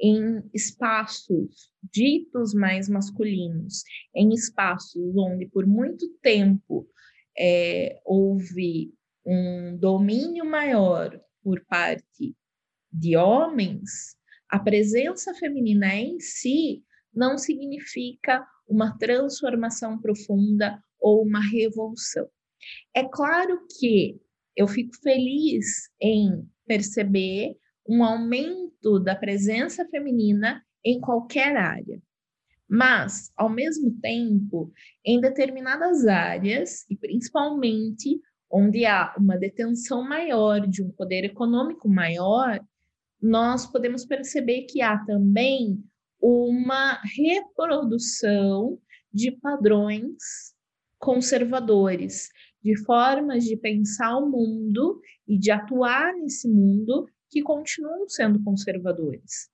em 0.00 0.42
espaços 0.54 1.70
ditos 1.92 2.54
mais 2.54 2.88
masculinos, 2.88 3.84
em 4.14 4.32
espaços 4.32 5.14
onde 5.16 5.46
por 5.46 5.66
muito 5.66 6.08
tempo 6.20 6.88
é, 7.38 8.00
houve 8.04 8.92
um 9.24 9.76
domínio 9.76 10.44
maior 10.44 11.20
por 11.42 11.64
parte 11.66 12.34
de 12.92 13.16
homens, 13.16 14.16
a 14.48 14.58
presença 14.58 15.32
feminina 15.34 15.94
em 15.94 16.18
si 16.20 16.84
não 17.14 17.38
significa 17.38 18.46
uma 18.68 18.96
transformação 18.98 19.98
profunda 20.00 20.82
ou 21.00 21.22
uma 21.22 21.40
revolução. 21.40 22.28
É 22.94 23.04
claro 23.04 23.60
que 23.78 24.20
eu 24.56 24.68
fico 24.68 24.94
feliz 25.02 25.90
em 26.00 26.46
perceber 26.66 27.56
um 27.88 28.04
aumento 28.04 29.00
da 29.00 29.16
presença 29.16 29.84
feminina 29.88 30.62
em 30.84 31.00
qualquer 31.00 31.56
área. 31.56 32.00
Mas, 32.68 33.30
ao 33.36 33.50
mesmo 33.50 33.98
tempo, 34.00 34.72
em 35.04 35.20
determinadas 35.20 36.06
áreas, 36.06 36.88
e 36.88 36.96
principalmente 36.96 38.20
onde 38.50 38.84
há 38.84 39.14
uma 39.18 39.36
detenção 39.36 40.02
maior 40.02 40.66
de 40.66 40.82
um 40.82 40.90
poder 40.90 41.24
econômico 41.24 41.88
maior, 41.88 42.60
nós 43.20 43.66
podemos 43.66 44.04
perceber 44.04 44.62
que 44.62 44.82
há 44.82 44.98
também 45.04 45.82
uma 46.22 47.00
reprodução 47.02 48.78
de 49.12 49.32
padrões 49.32 50.54
conservadores, 50.96 52.28
de 52.62 52.76
formas 52.84 53.42
de 53.42 53.56
pensar 53.56 54.16
o 54.18 54.30
mundo 54.30 55.00
e 55.26 55.36
de 55.36 55.50
atuar 55.50 56.14
nesse 56.14 56.48
mundo 56.48 57.08
que 57.28 57.42
continuam 57.42 58.08
sendo 58.08 58.40
conservadores. 58.44 59.50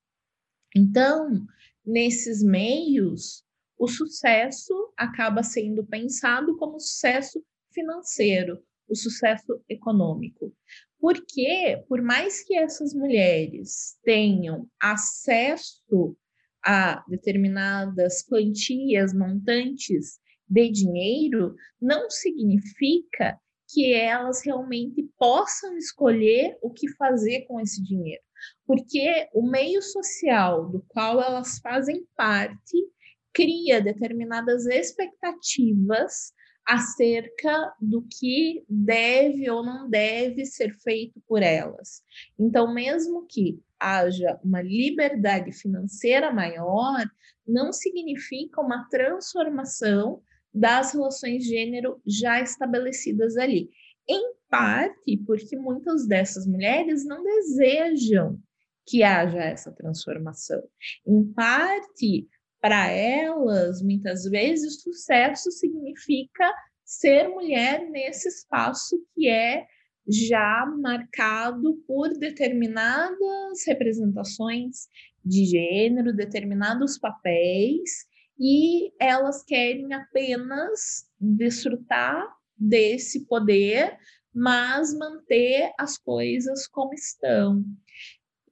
Então, 0.76 1.46
nesses 1.86 2.42
meios, 2.42 3.42
o 3.78 3.88
sucesso 3.88 4.92
acaba 4.94 5.42
sendo 5.42 5.86
pensado 5.86 6.54
como 6.58 6.78
sucesso 6.78 7.42
financeiro, 7.72 8.62
o 8.86 8.94
sucesso 8.94 9.58
econômico. 9.68 10.54
Porque, 11.00 11.82
por 11.88 12.02
mais 12.02 12.44
que 12.44 12.56
essas 12.56 12.92
mulheres 12.92 13.96
tenham 14.02 14.68
acesso 14.78 16.16
a 16.64 17.04
determinadas 17.08 18.22
quantias, 18.22 19.14
montantes 19.14 20.18
de 20.48 20.70
dinheiro, 20.70 21.54
não 21.80 22.10
significa 22.10 23.38
que 23.70 23.92
elas 23.92 24.42
realmente 24.44 25.02
possam 25.18 25.76
escolher 25.76 26.56
o 26.62 26.72
que 26.72 26.88
fazer 26.94 27.42
com 27.42 27.60
esse 27.60 27.82
dinheiro. 27.82 28.22
Porque 28.66 29.28
o 29.34 29.42
meio 29.48 29.82
social 29.82 30.70
do 30.70 30.82
qual 30.88 31.22
elas 31.22 31.58
fazem 31.58 32.06
parte 32.16 32.88
cria 33.32 33.80
determinadas 33.80 34.66
expectativas 34.66 36.32
acerca 36.68 37.74
do 37.80 38.02
que 38.02 38.62
deve 38.68 39.50
ou 39.50 39.64
não 39.64 39.88
deve 39.88 40.44
ser 40.44 40.76
feito 40.80 41.18
por 41.26 41.42
elas. 41.42 42.02
Então, 42.38 42.74
mesmo 42.74 43.26
que 43.26 43.58
haja 43.80 44.38
uma 44.44 44.60
liberdade 44.60 45.50
financeira 45.50 46.30
maior, 46.30 47.02
não 47.46 47.72
significa 47.72 48.60
uma 48.60 48.86
transformação 48.90 50.20
das 50.52 50.92
relações 50.92 51.44
de 51.44 51.48
gênero 51.48 52.02
já 52.06 52.42
estabelecidas 52.42 53.38
ali. 53.38 53.70
Em 54.06 54.34
parte 54.50 55.16
porque 55.26 55.56
muitas 55.56 56.06
dessas 56.06 56.46
mulheres 56.46 57.02
não 57.06 57.22
desejam 57.22 58.38
que 58.86 59.02
haja 59.02 59.38
essa 59.38 59.72
transformação. 59.72 60.62
Em 61.06 61.24
parte 61.32 62.28
para 62.60 62.90
elas, 62.90 63.82
muitas 63.82 64.24
vezes, 64.24 64.82
sucesso 64.82 65.50
significa 65.50 66.52
ser 66.84 67.28
mulher 67.28 67.88
nesse 67.90 68.28
espaço 68.28 68.96
que 69.14 69.28
é 69.28 69.66
já 70.08 70.64
marcado 70.80 71.76
por 71.86 72.08
determinadas 72.18 73.66
representações 73.66 74.88
de 75.22 75.44
gênero, 75.44 76.16
determinados 76.16 76.98
papéis, 76.98 78.06
e 78.40 78.90
elas 78.98 79.44
querem 79.44 79.92
apenas 79.92 81.06
desfrutar 81.20 82.26
desse 82.56 83.26
poder, 83.26 83.98
mas 84.32 84.96
manter 84.96 85.72
as 85.78 85.98
coisas 85.98 86.66
como 86.66 86.94
estão. 86.94 87.64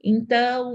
Então, 0.05 0.75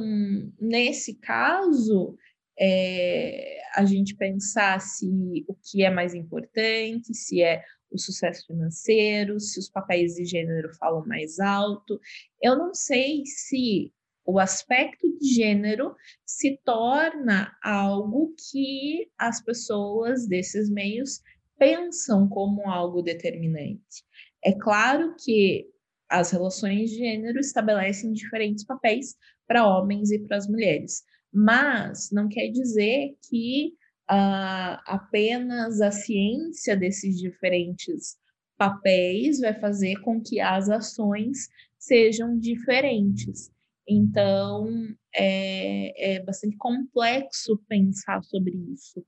nesse 0.59 1.19
caso, 1.19 2.17
é, 2.59 3.59
a 3.75 3.85
gente 3.85 4.15
pensar 4.15 4.79
se 4.81 5.07
o 5.47 5.55
que 5.55 5.83
é 5.83 5.89
mais 5.89 6.13
importante, 6.13 7.13
se 7.13 7.41
é 7.41 7.63
o 7.89 7.97
sucesso 7.97 8.45
financeiro, 8.47 9.39
se 9.39 9.59
os 9.59 9.69
papéis 9.69 10.15
de 10.15 10.25
gênero 10.25 10.73
falam 10.75 11.05
mais 11.05 11.39
alto. 11.39 11.99
Eu 12.41 12.57
não 12.57 12.73
sei 12.73 13.23
se 13.25 13.93
o 14.25 14.39
aspecto 14.39 15.07
de 15.17 15.33
gênero 15.33 15.95
se 16.25 16.57
torna 16.63 17.55
algo 17.61 18.33
que 18.51 19.09
as 19.17 19.43
pessoas 19.43 20.27
desses 20.27 20.69
meios 20.69 21.21
pensam 21.57 22.27
como 22.29 22.69
algo 22.69 23.01
determinante. 23.01 24.05
É 24.43 24.53
claro 24.53 25.15
que 25.23 25.67
as 26.09 26.31
relações 26.31 26.89
de 26.89 26.97
gênero 26.97 27.39
estabelecem 27.39 28.11
diferentes 28.11 28.65
papéis 28.65 29.15
para 29.47 29.67
homens 29.67 30.11
e 30.11 30.19
para 30.19 30.37
as 30.37 30.47
mulheres, 30.47 31.03
mas 31.33 32.09
não 32.11 32.27
quer 32.27 32.49
dizer 32.49 33.15
que 33.29 33.73
uh, 34.09 34.77
apenas 34.85 35.81
a 35.81 35.91
ciência 35.91 36.75
desses 36.75 37.17
diferentes 37.17 38.17
papéis 38.57 39.39
vai 39.39 39.53
fazer 39.59 39.99
com 40.01 40.21
que 40.21 40.39
as 40.39 40.69
ações 40.69 41.49
sejam 41.79 42.37
diferentes. 42.37 43.51
Então, 43.87 44.67
é, 45.15 46.15
é 46.15 46.23
bastante 46.23 46.55
complexo 46.57 47.57
pensar 47.67 48.23
sobre 48.23 48.55
isso. 48.71 49.03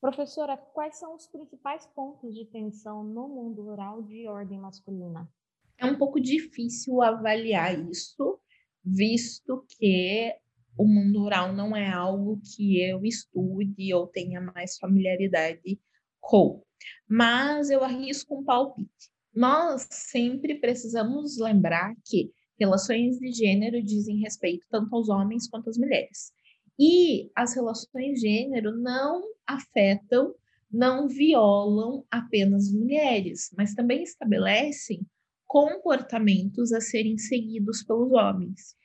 Professora, 0.00 0.56
quais 0.56 0.96
são 0.96 1.16
os 1.16 1.26
principais 1.26 1.86
pontos 1.86 2.34
de 2.34 2.44
tensão 2.44 3.02
no 3.02 3.28
mundo 3.28 3.62
rural 3.62 4.02
de 4.02 4.28
ordem 4.28 4.58
masculina? 4.58 5.28
É 5.76 5.86
um 5.86 5.96
pouco 5.96 6.20
difícil 6.20 7.02
avaliar 7.02 7.78
isso, 7.90 8.38
visto 8.84 9.64
que 9.68 10.32
o 10.78 10.86
mundo 10.86 11.18
rural 11.18 11.52
não 11.52 11.76
é 11.76 11.90
algo 11.90 12.40
que 12.54 12.80
eu 12.80 13.04
estude 13.04 13.92
ou 13.92 14.06
tenha 14.06 14.40
mais 14.40 14.78
familiaridade 14.78 15.78
com. 16.20 16.62
Mas 17.08 17.68
eu 17.68 17.82
arrisco 17.82 18.38
um 18.38 18.44
palpite. 18.44 19.10
Nós 19.34 19.86
sempre 19.90 20.54
precisamos 20.60 21.36
lembrar 21.36 21.94
que 22.04 22.30
relações 22.58 23.18
de 23.18 23.32
gênero 23.32 23.82
dizem 23.82 24.20
respeito 24.20 24.64
tanto 24.70 24.94
aos 24.94 25.08
homens 25.08 25.48
quanto 25.48 25.68
às 25.68 25.76
mulheres. 25.76 26.32
E 26.78 27.28
as 27.34 27.54
relações 27.54 28.20
de 28.20 28.28
gênero 28.28 28.76
não 28.76 29.22
afetam, 29.44 30.32
não 30.70 31.08
violam 31.08 32.04
apenas 32.08 32.72
mulheres, 32.72 33.50
mas 33.56 33.74
também 33.74 34.04
estabelecem 34.04 35.04
comportamentos 35.44 36.72
a 36.72 36.80
serem 36.80 37.18
seguidos 37.18 37.82
pelos 37.82 38.12
homens. 38.12 38.76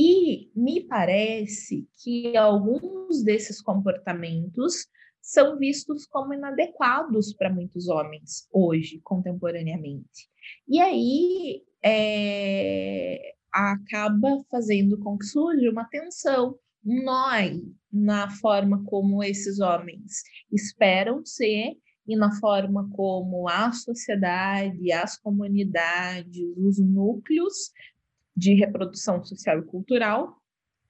E 0.00 0.48
me 0.54 0.82
parece 0.82 1.88
que 2.00 2.36
alguns 2.36 3.24
desses 3.24 3.60
comportamentos 3.60 4.86
são 5.20 5.58
vistos 5.58 6.06
como 6.06 6.32
inadequados 6.32 7.32
para 7.32 7.52
muitos 7.52 7.88
homens 7.88 8.46
hoje, 8.52 9.00
contemporaneamente. 9.02 10.30
E 10.68 10.78
aí 10.78 11.64
é, 11.84 13.34
acaba 13.52 14.40
fazendo 14.48 14.96
com 15.00 15.18
que 15.18 15.26
surja 15.26 15.68
uma 15.68 15.84
tensão, 15.86 16.56
um 16.86 17.02
nó 17.02 17.32
na 17.92 18.30
forma 18.30 18.84
como 18.84 19.24
esses 19.24 19.58
homens 19.58 20.22
esperam 20.52 21.26
ser 21.26 21.76
e 22.06 22.16
na 22.16 22.30
forma 22.38 22.88
como 22.92 23.48
a 23.48 23.72
sociedade, 23.72 24.92
as 24.92 25.18
comunidades, 25.18 26.56
os 26.56 26.78
núcleos 26.78 27.72
de 28.38 28.54
reprodução 28.54 29.22
social 29.24 29.58
e 29.58 29.66
cultural, 29.66 30.36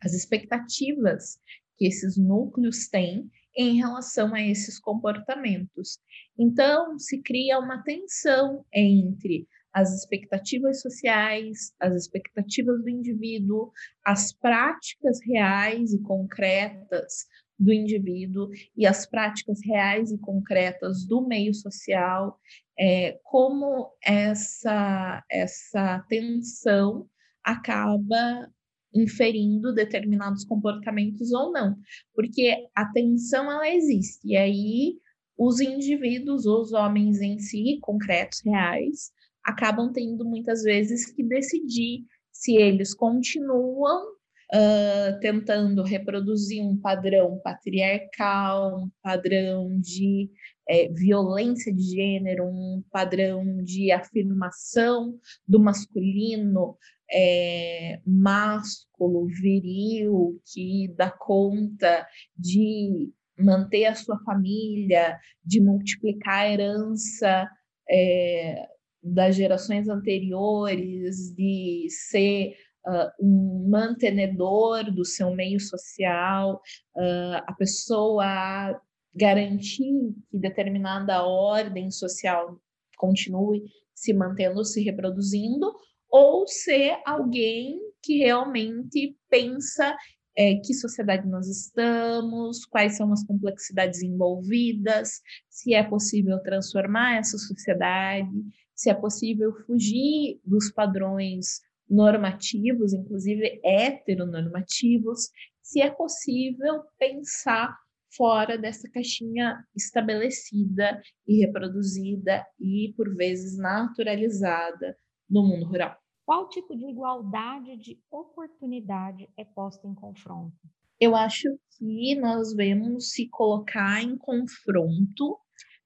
as 0.02 0.12
expectativas 0.12 1.38
que 1.78 1.86
esses 1.86 2.18
núcleos 2.18 2.88
têm 2.88 3.30
em 3.56 3.76
relação 3.76 4.34
a 4.34 4.42
esses 4.42 4.78
comportamentos. 4.78 5.98
Então, 6.38 6.98
se 6.98 7.22
cria 7.22 7.58
uma 7.58 7.82
tensão 7.82 8.64
entre 8.72 9.48
as 9.72 9.94
expectativas 9.94 10.80
sociais, 10.82 11.72
as 11.80 11.94
expectativas 11.94 12.82
do 12.82 12.90
indivíduo, 12.90 13.72
as 14.04 14.32
práticas 14.32 15.18
reais 15.24 15.92
e 15.92 16.02
concretas 16.02 17.26
do 17.58 17.72
indivíduo 17.72 18.50
e 18.76 18.86
as 18.86 19.06
práticas 19.06 19.58
reais 19.64 20.12
e 20.12 20.18
concretas 20.18 21.06
do 21.06 21.26
meio 21.26 21.54
social, 21.54 22.38
é, 22.78 23.18
como 23.24 23.90
essa, 24.04 25.24
essa 25.30 26.04
tensão 26.08 27.08
acaba 27.48 28.50
inferindo 28.94 29.72
determinados 29.72 30.44
comportamentos 30.44 31.32
ou 31.32 31.50
não, 31.52 31.76
porque 32.14 32.68
a 32.74 32.86
tensão 32.92 33.50
ela 33.50 33.68
existe 33.68 34.28
e 34.28 34.36
aí 34.36 34.98
os 35.36 35.60
indivíduos, 35.60 36.46
os 36.46 36.72
homens 36.72 37.20
em 37.20 37.38
si, 37.38 37.78
concretos, 37.80 38.40
reais, 38.44 39.12
acabam 39.44 39.92
tendo 39.92 40.24
muitas 40.24 40.62
vezes 40.62 41.10
que 41.12 41.22
decidir 41.22 42.04
se 42.32 42.56
eles 42.56 42.92
continuam 42.92 44.04
uh, 44.52 45.20
tentando 45.20 45.82
reproduzir 45.82 46.62
um 46.62 46.76
padrão 46.76 47.40
patriarcal, 47.42 48.84
um 48.84 48.90
padrão 49.00 49.78
de 49.80 50.28
é, 50.68 50.88
violência 50.88 51.72
de 51.72 51.82
gênero, 51.82 52.44
um 52.44 52.82
padrão 52.90 53.62
de 53.62 53.90
afirmação 53.92 55.18
do 55.46 55.58
masculino 55.58 56.76
é, 57.10 58.00
másculo, 58.06 59.26
viril, 59.26 60.40
que 60.52 60.92
dá 60.96 61.10
conta 61.10 62.06
de 62.36 63.10
manter 63.38 63.86
a 63.86 63.94
sua 63.94 64.18
família, 64.24 65.16
de 65.44 65.60
multiplicar 65.60 66.40
a 66.40 66.50
herança 66.50 67.48
é, 67.88 68.66
das 69.02 69.36
gerações 69.36 69.88
anteriores, 69.88 71.34
de 71.34 71.86
ser 71.88 72.54
uh, 72.86 73.10
um 73.20 73.68
mantenedor 73.68 74.90
do 74.92 75.04
seu 75.04 75.34
meio 75.34 75.60
social, 75.60 76.60
uh, 76.96 77.42
a 77.46 77.52
pessoa 77.52 78.80
garantir 79.14 80.14
que 80.30 80.38
determinada 80.38 81.22
ordem 81.24 81.90
social 81.90 82.60
continue 82.96 83.62
se 83.94 84.12
mantendo, 84.12 84.64
se 84.64 84.82
reproduzindo, 84.82 85.72
ou 86.10 86.46
ser 86.46 86.98
alguém 87.04 87.78
que 88.02 88.18
realmente 88.18 89.16
pensa 89.28 89.96
é, 90.36 90.54
que 90.64 90.72
sociedade 90.72 91.26
nós 91.26 91.48
estamos, 91.48 92.64
quais 92.66 92.96
são 92.96 93.12
as 93.12 93.24
complexidades 93.24 94.02
envolvidas, 94.02 95.20
se 95.48 95.74
é 95.74 95.82
possível 95.82 96.38
transformar 96.42 97.18
essa 97.18 97.36
sociedade, 97.36 98.30
se 98.74 98.88
é 98.88 98.94
possível 98.94 99.52
fugir 99.66 100.40
dos 100.44 100.70
padrões 100.70 101.60
normativos, 101.90 102.92
inclusive 102.92 103.60
heteronormativos, 103.64 105.30
se 105.60 105.80
é 105.80 105.90
possível 105.90 106.84
pensar 106.98 107.76
fora 108.16 108.56
dessa 108.56 108.88
caixinha 108.90 109.58
estabelecida 109.76 111.00
e 111.26 111.44
reproduzida 111.44 112.46
e, 112.60 112.94
por 112.96 113.14
vezes, 113.16 113.58
naturalizada 113.58 114.96
no 115.28 115.42
mundo 115.46 115.66
rural. 115.66 115.96
Qual 116.24 116.48
tipo 116.48 116.76
de 116.76 116.86
igualdade 116.86 117.76
de 117.76 117.98
oportunidade 118.10 119.28
é 119.36 119.44
posta 119.44 119.86
em 119.86 119.94
confronto? 119.94 120.56
Eu 121.00 121.14
acho 121.14 121.48
que 121.78 122.14
nós 122.16 122.54
vemos 122.54 123.12
se 123.12 123.28
colocar 123.28 124.02
em 124.02 124.16
confronto 124.16 125.38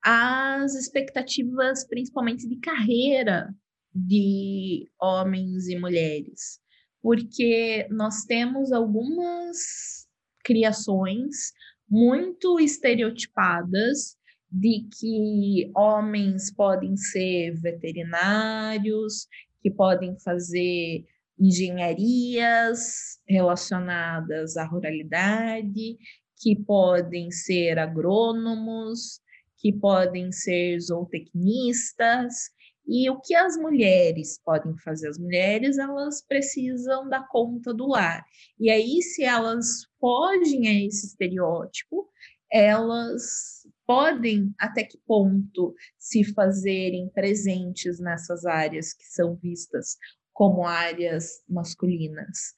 as 0.03 0.75
expectativas, 0.75 1.87
principalmente 1.87 2.49
de 2.49 2.57
carreira 2.57 3.55
de 3.95 4.91
homens 5.01 5.69
e 5.69 5.79
mulheres, 5.79 6.59
porque 7.01 7.87
nós 7.91 8.25
temos 8.25 8.73
algumas 8.73 10.09
criações 10.43 11.53
muito 11.89 12.59
estereotipadas 12.59 14.17
de 14.53 14.87
que 14.99 15.73
homens 15.75 16.53
podem 16.53 16.97
ser 16.97 17.55
veterinários, 17.55 19.27
que 19.63 19.71
podem 19.71 20.19
fazer 20.21 21.07
engenharias 21.39 23.19
relacionadas 23.27 24.57
à 24.57 24.65
ruralidade, 24.65 25.97
que 26.37 26.57
podem 26.67 27.31
ser 27.31 27.79
agrônomos, 27.79 29.21
que 29.57 29.73
podem 29.73 30.31
ser 30.31 30.79
zootecnistas, 30.81 32.51
e 32.87 33.09
o 33.09 33.21
que 33.21 33.35
as 33.35 33.57
mulheres 33.57 34.41
podem 34.45 34.77
fazer? 34.79 35.09
As 35.09 35.19
mulheres, 35.19 35.79
elas 35.79 36.23
precisam 36.27 37.09
dar 37.09 37.27
conta 37.29 37.73
do 37.73 37.87
lar. 37.87 38.25
E 38.59 38.71
aí, 38.71 39.01
se 39.03 39.23
elas 39.23 39.87
fogem 40.01 40.67
a 40.69 40.87
esse 40.87 41.07
estereótipo, 41.07 42.09
elas 42.51 43.67
podem 43.93 44.55
até 44.59 44.85
que 44.85 44.97
ponto 45.07 45.75
se 45.99 46.25
fazerem 46.33 47.11
presentes 47.11 48.01
nessas 48.01 48.47
áreas 48.47 48.95
que 48.95 49.05
são 49.05 49.37
vistas 49.37 49.99
como 50.33 50.65
áreas 50.67 51.45
masculinas. 51.47 52.55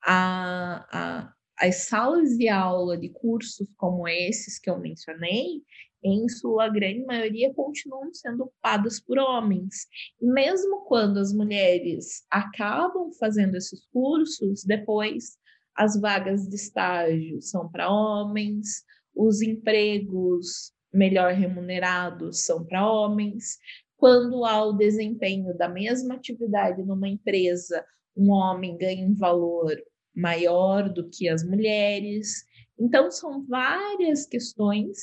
A, 0.00 0.86
a, 0.92 1.32
as 1.58 1.88
salas 1.88 2.38
de 2.38 2.48
aula 2.48 2.96
de 2.96 3.08
cursos 3.08 3.66
como 3.76 4.06
esses 4.06 4.56
que 4.56 4.70
eu 4.70 4.78
mencionei, 4.78 5.64
em 6.00 6.28
sua 6.28 6.68
grande 6.68 7.04
maioria, 7.04 7.52
continuam 7.54 8.14
sendo 8.14 8.44
ocupadas 8.44 9.00
por 9.00 9.18
homens. 9.18 9.88
E 10.22 10.26
mesmo 10.26 10.84
quando 10.84 11.18
as 11.18 11.32
mulheres 11.32 12.24
acabam 12.30 13.10
fazendo 13.18 13.56
esses 13.56 13.84
cursos, 13.86 14.62
depois 14.62 15.36
as 15.74 16.00
vagas 16.00 16.46
de 16.48 16.54
estágio 16.54 17.42
são 17.42 17.68
para 17.68 17.90
homens, 17.90 18.84
os 19.18 19.42
empregos 19.42 20.72
melhor 20.94 21.32
remunerados 21.32 22.44
são 22.44 22.64
para 22.64 22.88
homens. 22.88 23.58
Quando 23.96 24.44
há 24.44 24.64
o 24.64 24.74
desempenho 24.74 25.58
da 25.58 25.68
mesma 25.68 26.14
atividade 26.14 26.84
numa 26.84 27.08
empresa, 27.08 27.84
um 28.16 28.30
homem 28.30 28.78
ganha 28.78 29.04
um 29.04 29.16
valor 29.16 29.76
maior 30.14 30.88
do 30.88 31.10
que 31.10 31.28
as 31.28 31.42
mulheres. 31.42 32.44
Então, 32.78 33.10
são 33.10 33.44
várias 33.44 34.24
questões 34.24 34.96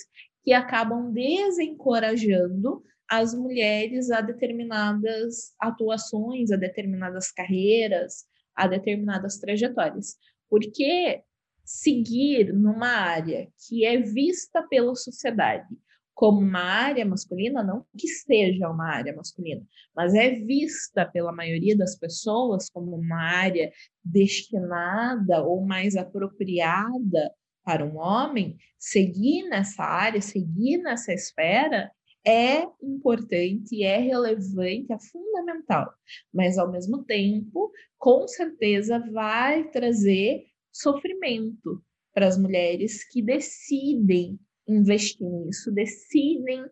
que 0.43 0.53
acabam 0.53 1.11
desencorajando 1.11 2.81
as 3.09 3.33
mulheres 3.33 4.09
a 4.11 4.21
determinadas 4.21 5.53
atuações, 5.59 6.51
a 6.51 6.55
determinadas 6.55 7.31
carreiras, 7.31 8.23
a 8.55 8.65
determinadas 8.65 9.37
trajetórias. 9.39 10.15
Porque 10.49 11.21
seguir 11.65 12.53
numa 12.53 12.87
área 12.87 13.49
que 13.67 13.83
é 13.85 13.99
vista 13.99 14.61
pela 14.69 14.95
sociedade 14.95 15.75
como 16.13 16.39
uma 16.39 16.61
área 16.61 17.05
masculina, 17.05 17.61
não 17.61 17.85
que 17.97 18.07
seja 18.07 18.69
uma 18.69 18.87
área 18.87 19.13
masculina, 19.13 19.61
mas 19.93 20.13
é 20.13 20.31
vista 20.31 21.05
pela 21.05 21.33
maioria 21.33 21.75
das 21.77 21.97
pessoas 21.97 22.69
como 22.69 22.95
uma 22.95 23.21
área 23.21 23.69
destinada 24.03 25.43
ou 25.43 25.65
mais 25.65 25.97
apropriada 25.97 27.31
para 27.65 27.83
um 27.83 27.97
homem, 27.97 28.55
seguir 28.77 29.49
nessa 29.49 29.83
área, 29.83 30.21
seguir 30.21 30.77
nessa 30.77 31.11
esfera, 31.11 31.91
é 32.25 32.63
importante, 32.81 33.83
é 33.83 33.97
relevante, 33.97 34.93
é 34.93 34.99
fundamental, 34.99 35.91
mas 36.33 36.57
ao 36.57 36.71
mesmo 36.71 37.03
tempo, 37.03 37.71
com 37.97 38.27
certeza 38.27 38.99
vai 39.11 39.69
trazer 39.69 40.43
sofrimento 40.75 41.81
para 42.13 42.27
as 42.27 42.37
mulheres 42.37 43.07
que 43.09 43.21
decidem 43.21 44.37
investir 44.67 45.25
nisso, 45.25 45.71
decidem 45.71 46.65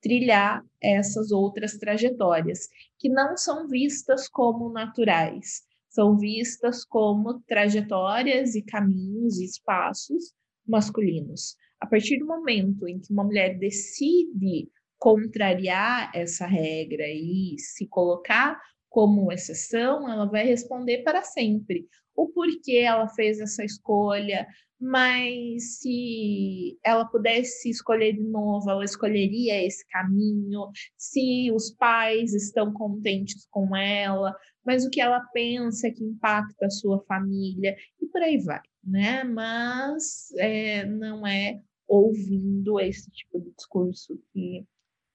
trilhar 0.00 0.64
essas 0.82 1.30
outras 1.30 1.76
trajetórias, 1.76 2.68
que 2.98 3.08
não 3.08 3.36
são 3.36 3.68
vistas 3.68 4.28
como 4.28 4.72
naturais, 4.72 5.62
são 5.90 6.16
vistas 6.16 6.84
como 6.84 7.40
trajetórias 7.40 8.54
e 8.54 8.62
caminhos 8.62 9.38
e 9.38 9.44
espaços 9.44 10.32
masculinos. 10.66 11.56
A 11.80 11.86
partir 11.86 12.18
do 12.18 12.26
momento 12.26 12.88
em 12.88 12.98
que 12.98 13.12
uma 13.12 13.24
mulher 13.24 13.58
decide 13.58 14.70
contrariar 14.98 16.10
essa 16.14 16.46
regra 16.46 17.06
e 17.08 17.56
se 17.58 17.86
colocar 17.88 18.58
como 18.88 19.30
exceção, 19.32 20.08
ela 20.08 20.26
vai 20.26 20.46
responder 20.46 21.02
para 21.02 21.22
sempre 21.22 21.86
o 22.20 22.28
porquê 22.28 22.78
ela 22.78 23.08
fez 23.08 23.40
essa 23.40 23.64
escolha, 23.64 24.46
mas 24.78 25.78
se 25.78 26.78
ela 26.84 27.04
pudesse 27.04 27.70
escolher 27.70 28.12
de 28.12 28.22
novo, 28.22 28.68
ela 28.70 28.84
escolheria 28.84 29.64
esse 29.64 29.86
caminho, 29.88 30.70
se 30.96 31.50
os 31.52 31.70
pais 31.70 32.34
estão 32.34 32.72
contentes 32.72 33.46
com 33.50 33.74
ela, 33.74 34.34
mas 34.64 34.84
o 34.84 34.90
que 34.90 35.00
ela 35.00 35.20
pensa 35.32 35.90
que 35.90 36.04
impacta 36.04 36.66
a 36.66 36.70
sua 36.70 37.02
família, 37.04 37.74
e 38.00 38.06
por 38.06 38.22
aí 38.22 38.38
vai, 38.38 38.60
né? 38.84 39.24
Mas 39.24 40.30
é, 40.38 40.84
não 40.84 41.26
é 41.26 41.60
ouvindo 41.88 42.78
esse 42.78 43.10
tipo 43.10 43.40
de 43.40 43.50
discurso 43.52 44.18
que 44.32 44.66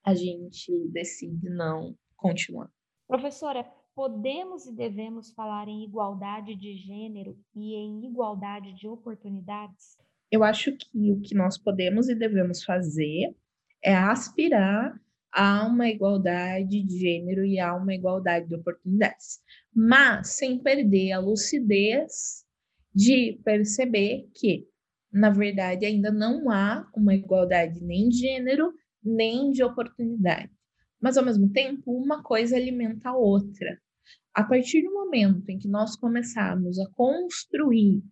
a 0.03 0.13
gente 0.13 0.71
decide 0.89 1.49
não 1.49 1.95
continuar. 2.15 2.69
Professora, 3.07 3.65
podemos 3.95 4.65
e 4.65 4.73
devemos 4.73 5.31
falar 5.31 5.69
em 5.69 5.85
igualdade 5.85 6.53
de 6.53 6.75
gênero 6.75 7.37
e 7.55 7.73
em 7.75 8.05
igualdade 8.05 8.73
de 8.73 8.87
oportunidades? 8.87 9.97
Eu 10.29 10.43
acho 10.43 10.75
que 10.75 11.11
o 11.11 11.21
que 11.21 11.33
nós 11.33 11.57
podemos 11.57 12.09
e 12.09 12.15
devemos 12.15 12.63
fazer 12.63 13.33
é 13.81 13.95
aspirar 13.95 14.99
a 15.31 15.65
uma 15.65 15.87
igualdade 15.87 16.83
de 16.83 16.99
gênero 16.99 17.45
e 17.45 17.59
a 17.59 17.73
uma 17.73 17.93
igualdade 17.93 18.47
de 18.47 18.55
oportunidades, 18.55 19.41
mas 19.73 20.29
sem 20.29 20.59
perder 20.59 21.13
a 21.13 21.19
lucidez 21.19 22.45
de 22.93 23.39
perceber 23.43 24.29
que, 24.33 24.67
na 25.11 25.29
verdade, 25.29 25.85
ainda 25.85 26.11
não 26.11 26.49
há 26.49 26.89
uma 26.95 27.13
igualdade 27.13 27.81
nem 27.81 28.09
de 28.09 28.17
gênero, 28.17 28.73
nem 29.03 29.51
de 29.51 29.63
oportunidade. 29.63 30.49
Mas, 31.01 31.17
ao 31.17 31.25
mesmo 31.25 31.49
tempo, 31.51 31.91
uma 31.91 32.23
coisa 32.23 32.55
alimenta 32.55 33.09
a 33.09 33.17
outra. 33.17 33.79
A 34.35 34.43
partir 34.43 34.83
do 34.83 34.91
momento 34.91 35.49
em 35.49 35.57
que 35.57 35.69
nós 35.69 35.95
começarmos 35.95 36.77
a 36.77 36.89
construir 36.91 38.03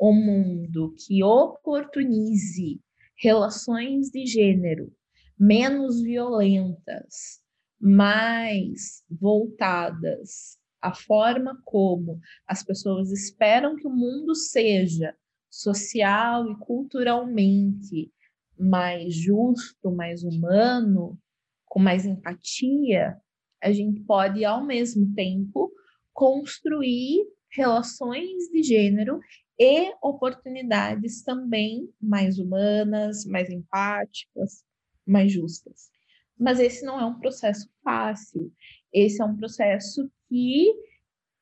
um 0.00 0.14
mundo 0.14 0.94
que 0.96 1.24
oportunize 1.24 2.80
relações 3.18 4.08
de 4.08 4.24
gênero 4.24 4.92
menos 5.36 6.00
violentas, 6.00 7.42
mais 7.80 9.02
voltadas 9.10 10.56
à 10.80 10.94
forma 10.94 11.60
como 11.64 12.20
as 12.46 12.62
pessoas 12.62 13.10
esperam 13.10 13.74
que 13.74 13.88
o 13.88 13.90
mundo 13.90 14.36
seja 14.36 15.16
social 15.50 16.48
e 16.48 16.56
culturalmente 16.60 18.12
mais 18.56 19.16
justo, 19.16 19.90
mais 19.90 20.22
humano, 20.22 21.18
com 21.66 21.80
mais 21.80 22.06
empatia, 22.06 23.20
a 23.62 23.72
gente 23.72 24.00
pode, 24.00 24.44
ao 24.44 24.64
mesmo 24.64 25.14
tempo, 25.14 25.72
construir 26.12 27.24
relações 27.50 28.48
de 28.50 28.62
gênero 28.62 29.20
e 29.58 29.92
oportunidades 30.02 31.22
também 31.22 31.88
mais 32.00 32.38
humanas, 32.38 33.24
mais 33.24 33.48
empáticas, 33.50 34.64
mais 35.06 35.32
justas. 35.32 35.90
Mas 36.38 36.58
esse 36.58 36.84
não 36.84 36.98
é 36.98 37.04
um 37.04 37.20
processo 37.20 37.68
fácil. 37.84 38.52
Esse 38.92 39.22
é 39.22 39.24
um 39.24 39.36
processo 39.36 40.10
que 40.28 40.74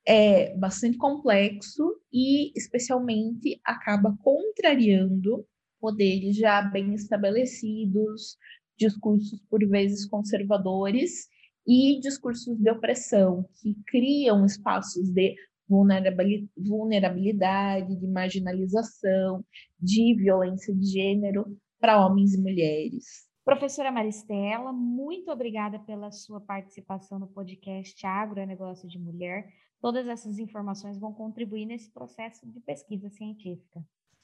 é 0.06 0.54
bastante 0.56 0.98
complexo 0.98 1.96
e, 2.12 2.52
especialmente, 2.56 3.60
acaba 3.64 4.16
contrariando 4.22 5.46
poderes 5.80 6.36
já 6.36 6.60
bem 6.60 6.94
estabelecidos, 6.94 8.36
discursos 8.76 9.40
por 9.48 9.66
vezes 9.66 10.06
conservadores 10.06 11.28
e 11.66 11.98
discursos 12.00 12.56
de 12.58 12.70
opressão 12.70 13.48
que 13.60 13.74
criam 13.86 14.44
espaços 14.44 15.10
de 15.10 15.34
vulnerabilidade, 15.68 17.96
de 17.96 18.06
marginalização, 18.06 19.44
de 19.78 20.14
violência 20.16 20.74
de 20.74 20.84
gênero 20.84 21.56
para 21.78 22.04
homens 22.04 22.34
e 22.34 22.40
mulheres. 22.40 23.28
Professora 23.44 23.90
Maristela, 23.90 24.72
muito 24.72 25.30
obrigada 25.30 25.78
pela 25.78 26.10
sua 26.10 26.40
participação 26.40 27.18
no 27.18 27.26
podcast 27.26 28.06
Agro 28.06 28.44
Negócio 28.46 28.88
de 28.88 28.98
Mulher. 28.98 29.48
Todas 29.80 30.06
essas 30.06 30.38
informações 30.38 30.98
vão 30.98 31.12
contribuir 31.12 31.66
nesse 31.66 31.90
processo 31.90 32.46
de 32.46 32.60
pesquisa 32.60 33.08
científica. 33.08 33.82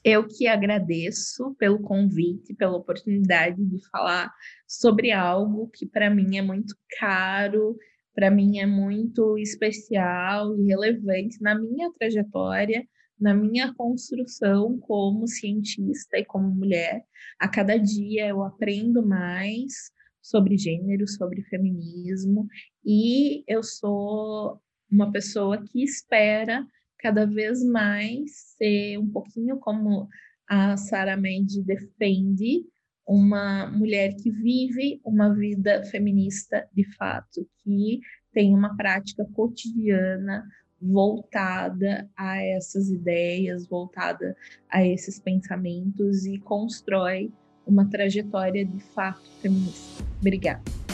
Eu 0.09 0.25
que 0.25 0.47
agradeço 0.47 1.53
pelo 1.59 1.81
convite, 1.81 2.55
pela 2.55 2.77
oportunidade 2.77 3.61
de 3.61 3.85
falar 3.89 4.33
sobre 4.65 5.11
algo 5.11 5.69
que 5.75 5.85
para 5.85 6.09
mim 6.09 6.37
é 6.37 6.43
muito 6.43 6.77
caro, 6.97 7.77
para 8.15 8.31
mim 8.31 8.61
é 8.61 8.67
muito 8.67 9.37
especial 9.37 10.57
e 10.57 10.69
relevante 10.69 11.43
na 11.43 11.59
minha 11.59 11.93
trajetória, 11.99 12.87
na 13.19 13.35
minha 13.35 13.75
construção 13.75 14.79
como 14.79 15.27
cientista 15.27 16.17
e 16.17 16.25
como 16.25 16.55
mulher. 16.55 17.03
A 17.37 17.49
cada 17.49 17.77
dia 17.77 18.29
eu 18.29 18.45
aprendo 18.45 19.05
mais 19.05 19.91
sobre 20.23 20.57
gênero, 20.57 21.09
sobre 21.09 21.43
feminismo, 21.43 22.47
e 22.85 23.43
eu 23.49 23.61
sou 23.61 24.61
uma 24.89 25.11
pessoa 25.11 25.65
que 25.65 25.83
espera 25.83 26.65
cada 27.07 27.25
vez 27.25 27.63
mais 27.63 28.33
ser 28.59 28.99
um 28.99 29.09
pouquinho 29.09 29.59
como 29.59 30.09
a 30.49 30.77
Sarah 30.77 31.17
Mendes 31.17 31.65
defende, 31.65 32.65
uma 33.07 33.71
mulher 33.71 34.17
que 34.17 34.29
vive 34.29 35.01
uma 35.05 35.33
vida 35.33 35.85
feminista 35.85 36.69
de 36.75 36.83
fato, 36.97 37.49
que 37.63 38.01
tem 38.33 38.53
uma 38.53 38.77
prática 38.77 39.25
cotidiana 39.35 40.45
voltada 40.83 42.11
a 42.17 42.43
essas 42.43 42.91
ideias, 42.91 43.69
voltada 43.69 44.37
a 44.69 44.85
esses 44.85 45.21
pensamentos 45.21 46.27
e 46.27 46.41
constrói 46.41 47.33
uma 47.65 47.89
trajetória 47.89 48.65
de 48.65 48.81
fato 48.81 49.31
feminista. 49.41 50.05
Obrigada. 50.19 50.86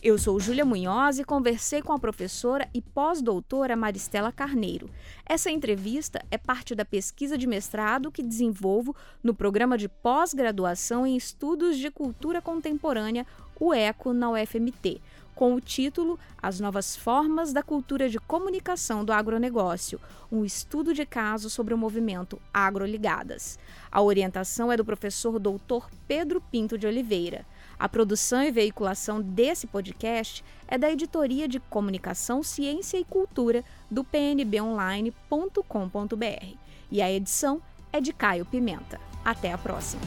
Eu 0.00 0.16
sou 0.16 0.38
Júlia 0.38 0.64
Munhoz 0.64 1.18
e 1.18 1.24
conversei 1.24 1.82
com 1.82 1.92
a 1.92 1.98
professora 1.98 2.68
e 2.72 2.80
pós-doutora 2.80 3.74
Maristela 3.74 4.30
Carneiro. 4.30 4.88
Essa 5.26 5.50
entrevista 5.50 6.24
é 6.30 6.38
parte 6.38 6.72
da 6.72 6.84
pesquisa 6.84 7.36
de 7.36 7.48
mestrado 7.48 8.12
que 8.12 8.22
desenvolvo 8.22 8.94
no 9.24 9.34
programa 9.34 9.76
de 9.76 9.88
pós-graduação 9.88 11.04
em 11.04 11.16
Estudos 11.16 11.76
de 11.76 11.90
Cultura 11.90 12.40
Contemporânea, 12.40 13.26
o 13.58 13.74
ECO, 13.74 14.12
na 14.12 14.30
UFMT, 14.30 15.02
com 15.34 15.52
o 15.52 15.60
título 15.60 16.16
As 16.40 16.60
Novas 16.60 16.94
Formas 16.94 17.52
da 17.52 17.64
Cultura 17.64 18.08
de 18.08 18.20
Comunicação 18.20 19.04
do 19.04 19.12
Agronegócio, 19.12 20.00
um 20.30 20.44
estudo 20.44 20.94
de 20.94 21.04
caso 21.04 21.50
sobre 21.50 21.74
o 21.74 21.78
movimento 21.78 22.40
Agroligadas. 22.54 23.58
A 23.90 24.00
orientação 24.00 24.70
é 24.70 24.76
do 24.76 24.84
professor 24.84 25.40
doutor 25.40 25.90
Pedro 26.06 26.40
Pinto 26.40 26.78
de 26.78 26.86
Oliveira. 26.86 27.44
A 27.78 27.88
produção 27.88 28.42
e 28.42 28.50
veiculação 28.50 29.20
desse 29.20 29.66
podcast 29.66 30.44
é 30.66 30.76
da 30.76 30.90
Editoria 30.90 31.46
de 31.46 31.60
Comunicação, 31.60 32.42
Ciência 32.42 32.98
e 32.98 33.04
Cultura 33.04 33.64
do 33.90 34.02
pnbonline.com.br 34.02 36.56
e 36.90 37.00
a 37.00 37.10
edição 37.10 37.62
é 37.92 38.00
de 38.00 38.12
Caio 38.12 38.44
Pimenta. 38.44 39.00
Até 39.24 39.52
a 39.52 39.58
próxima! 39.58 40.02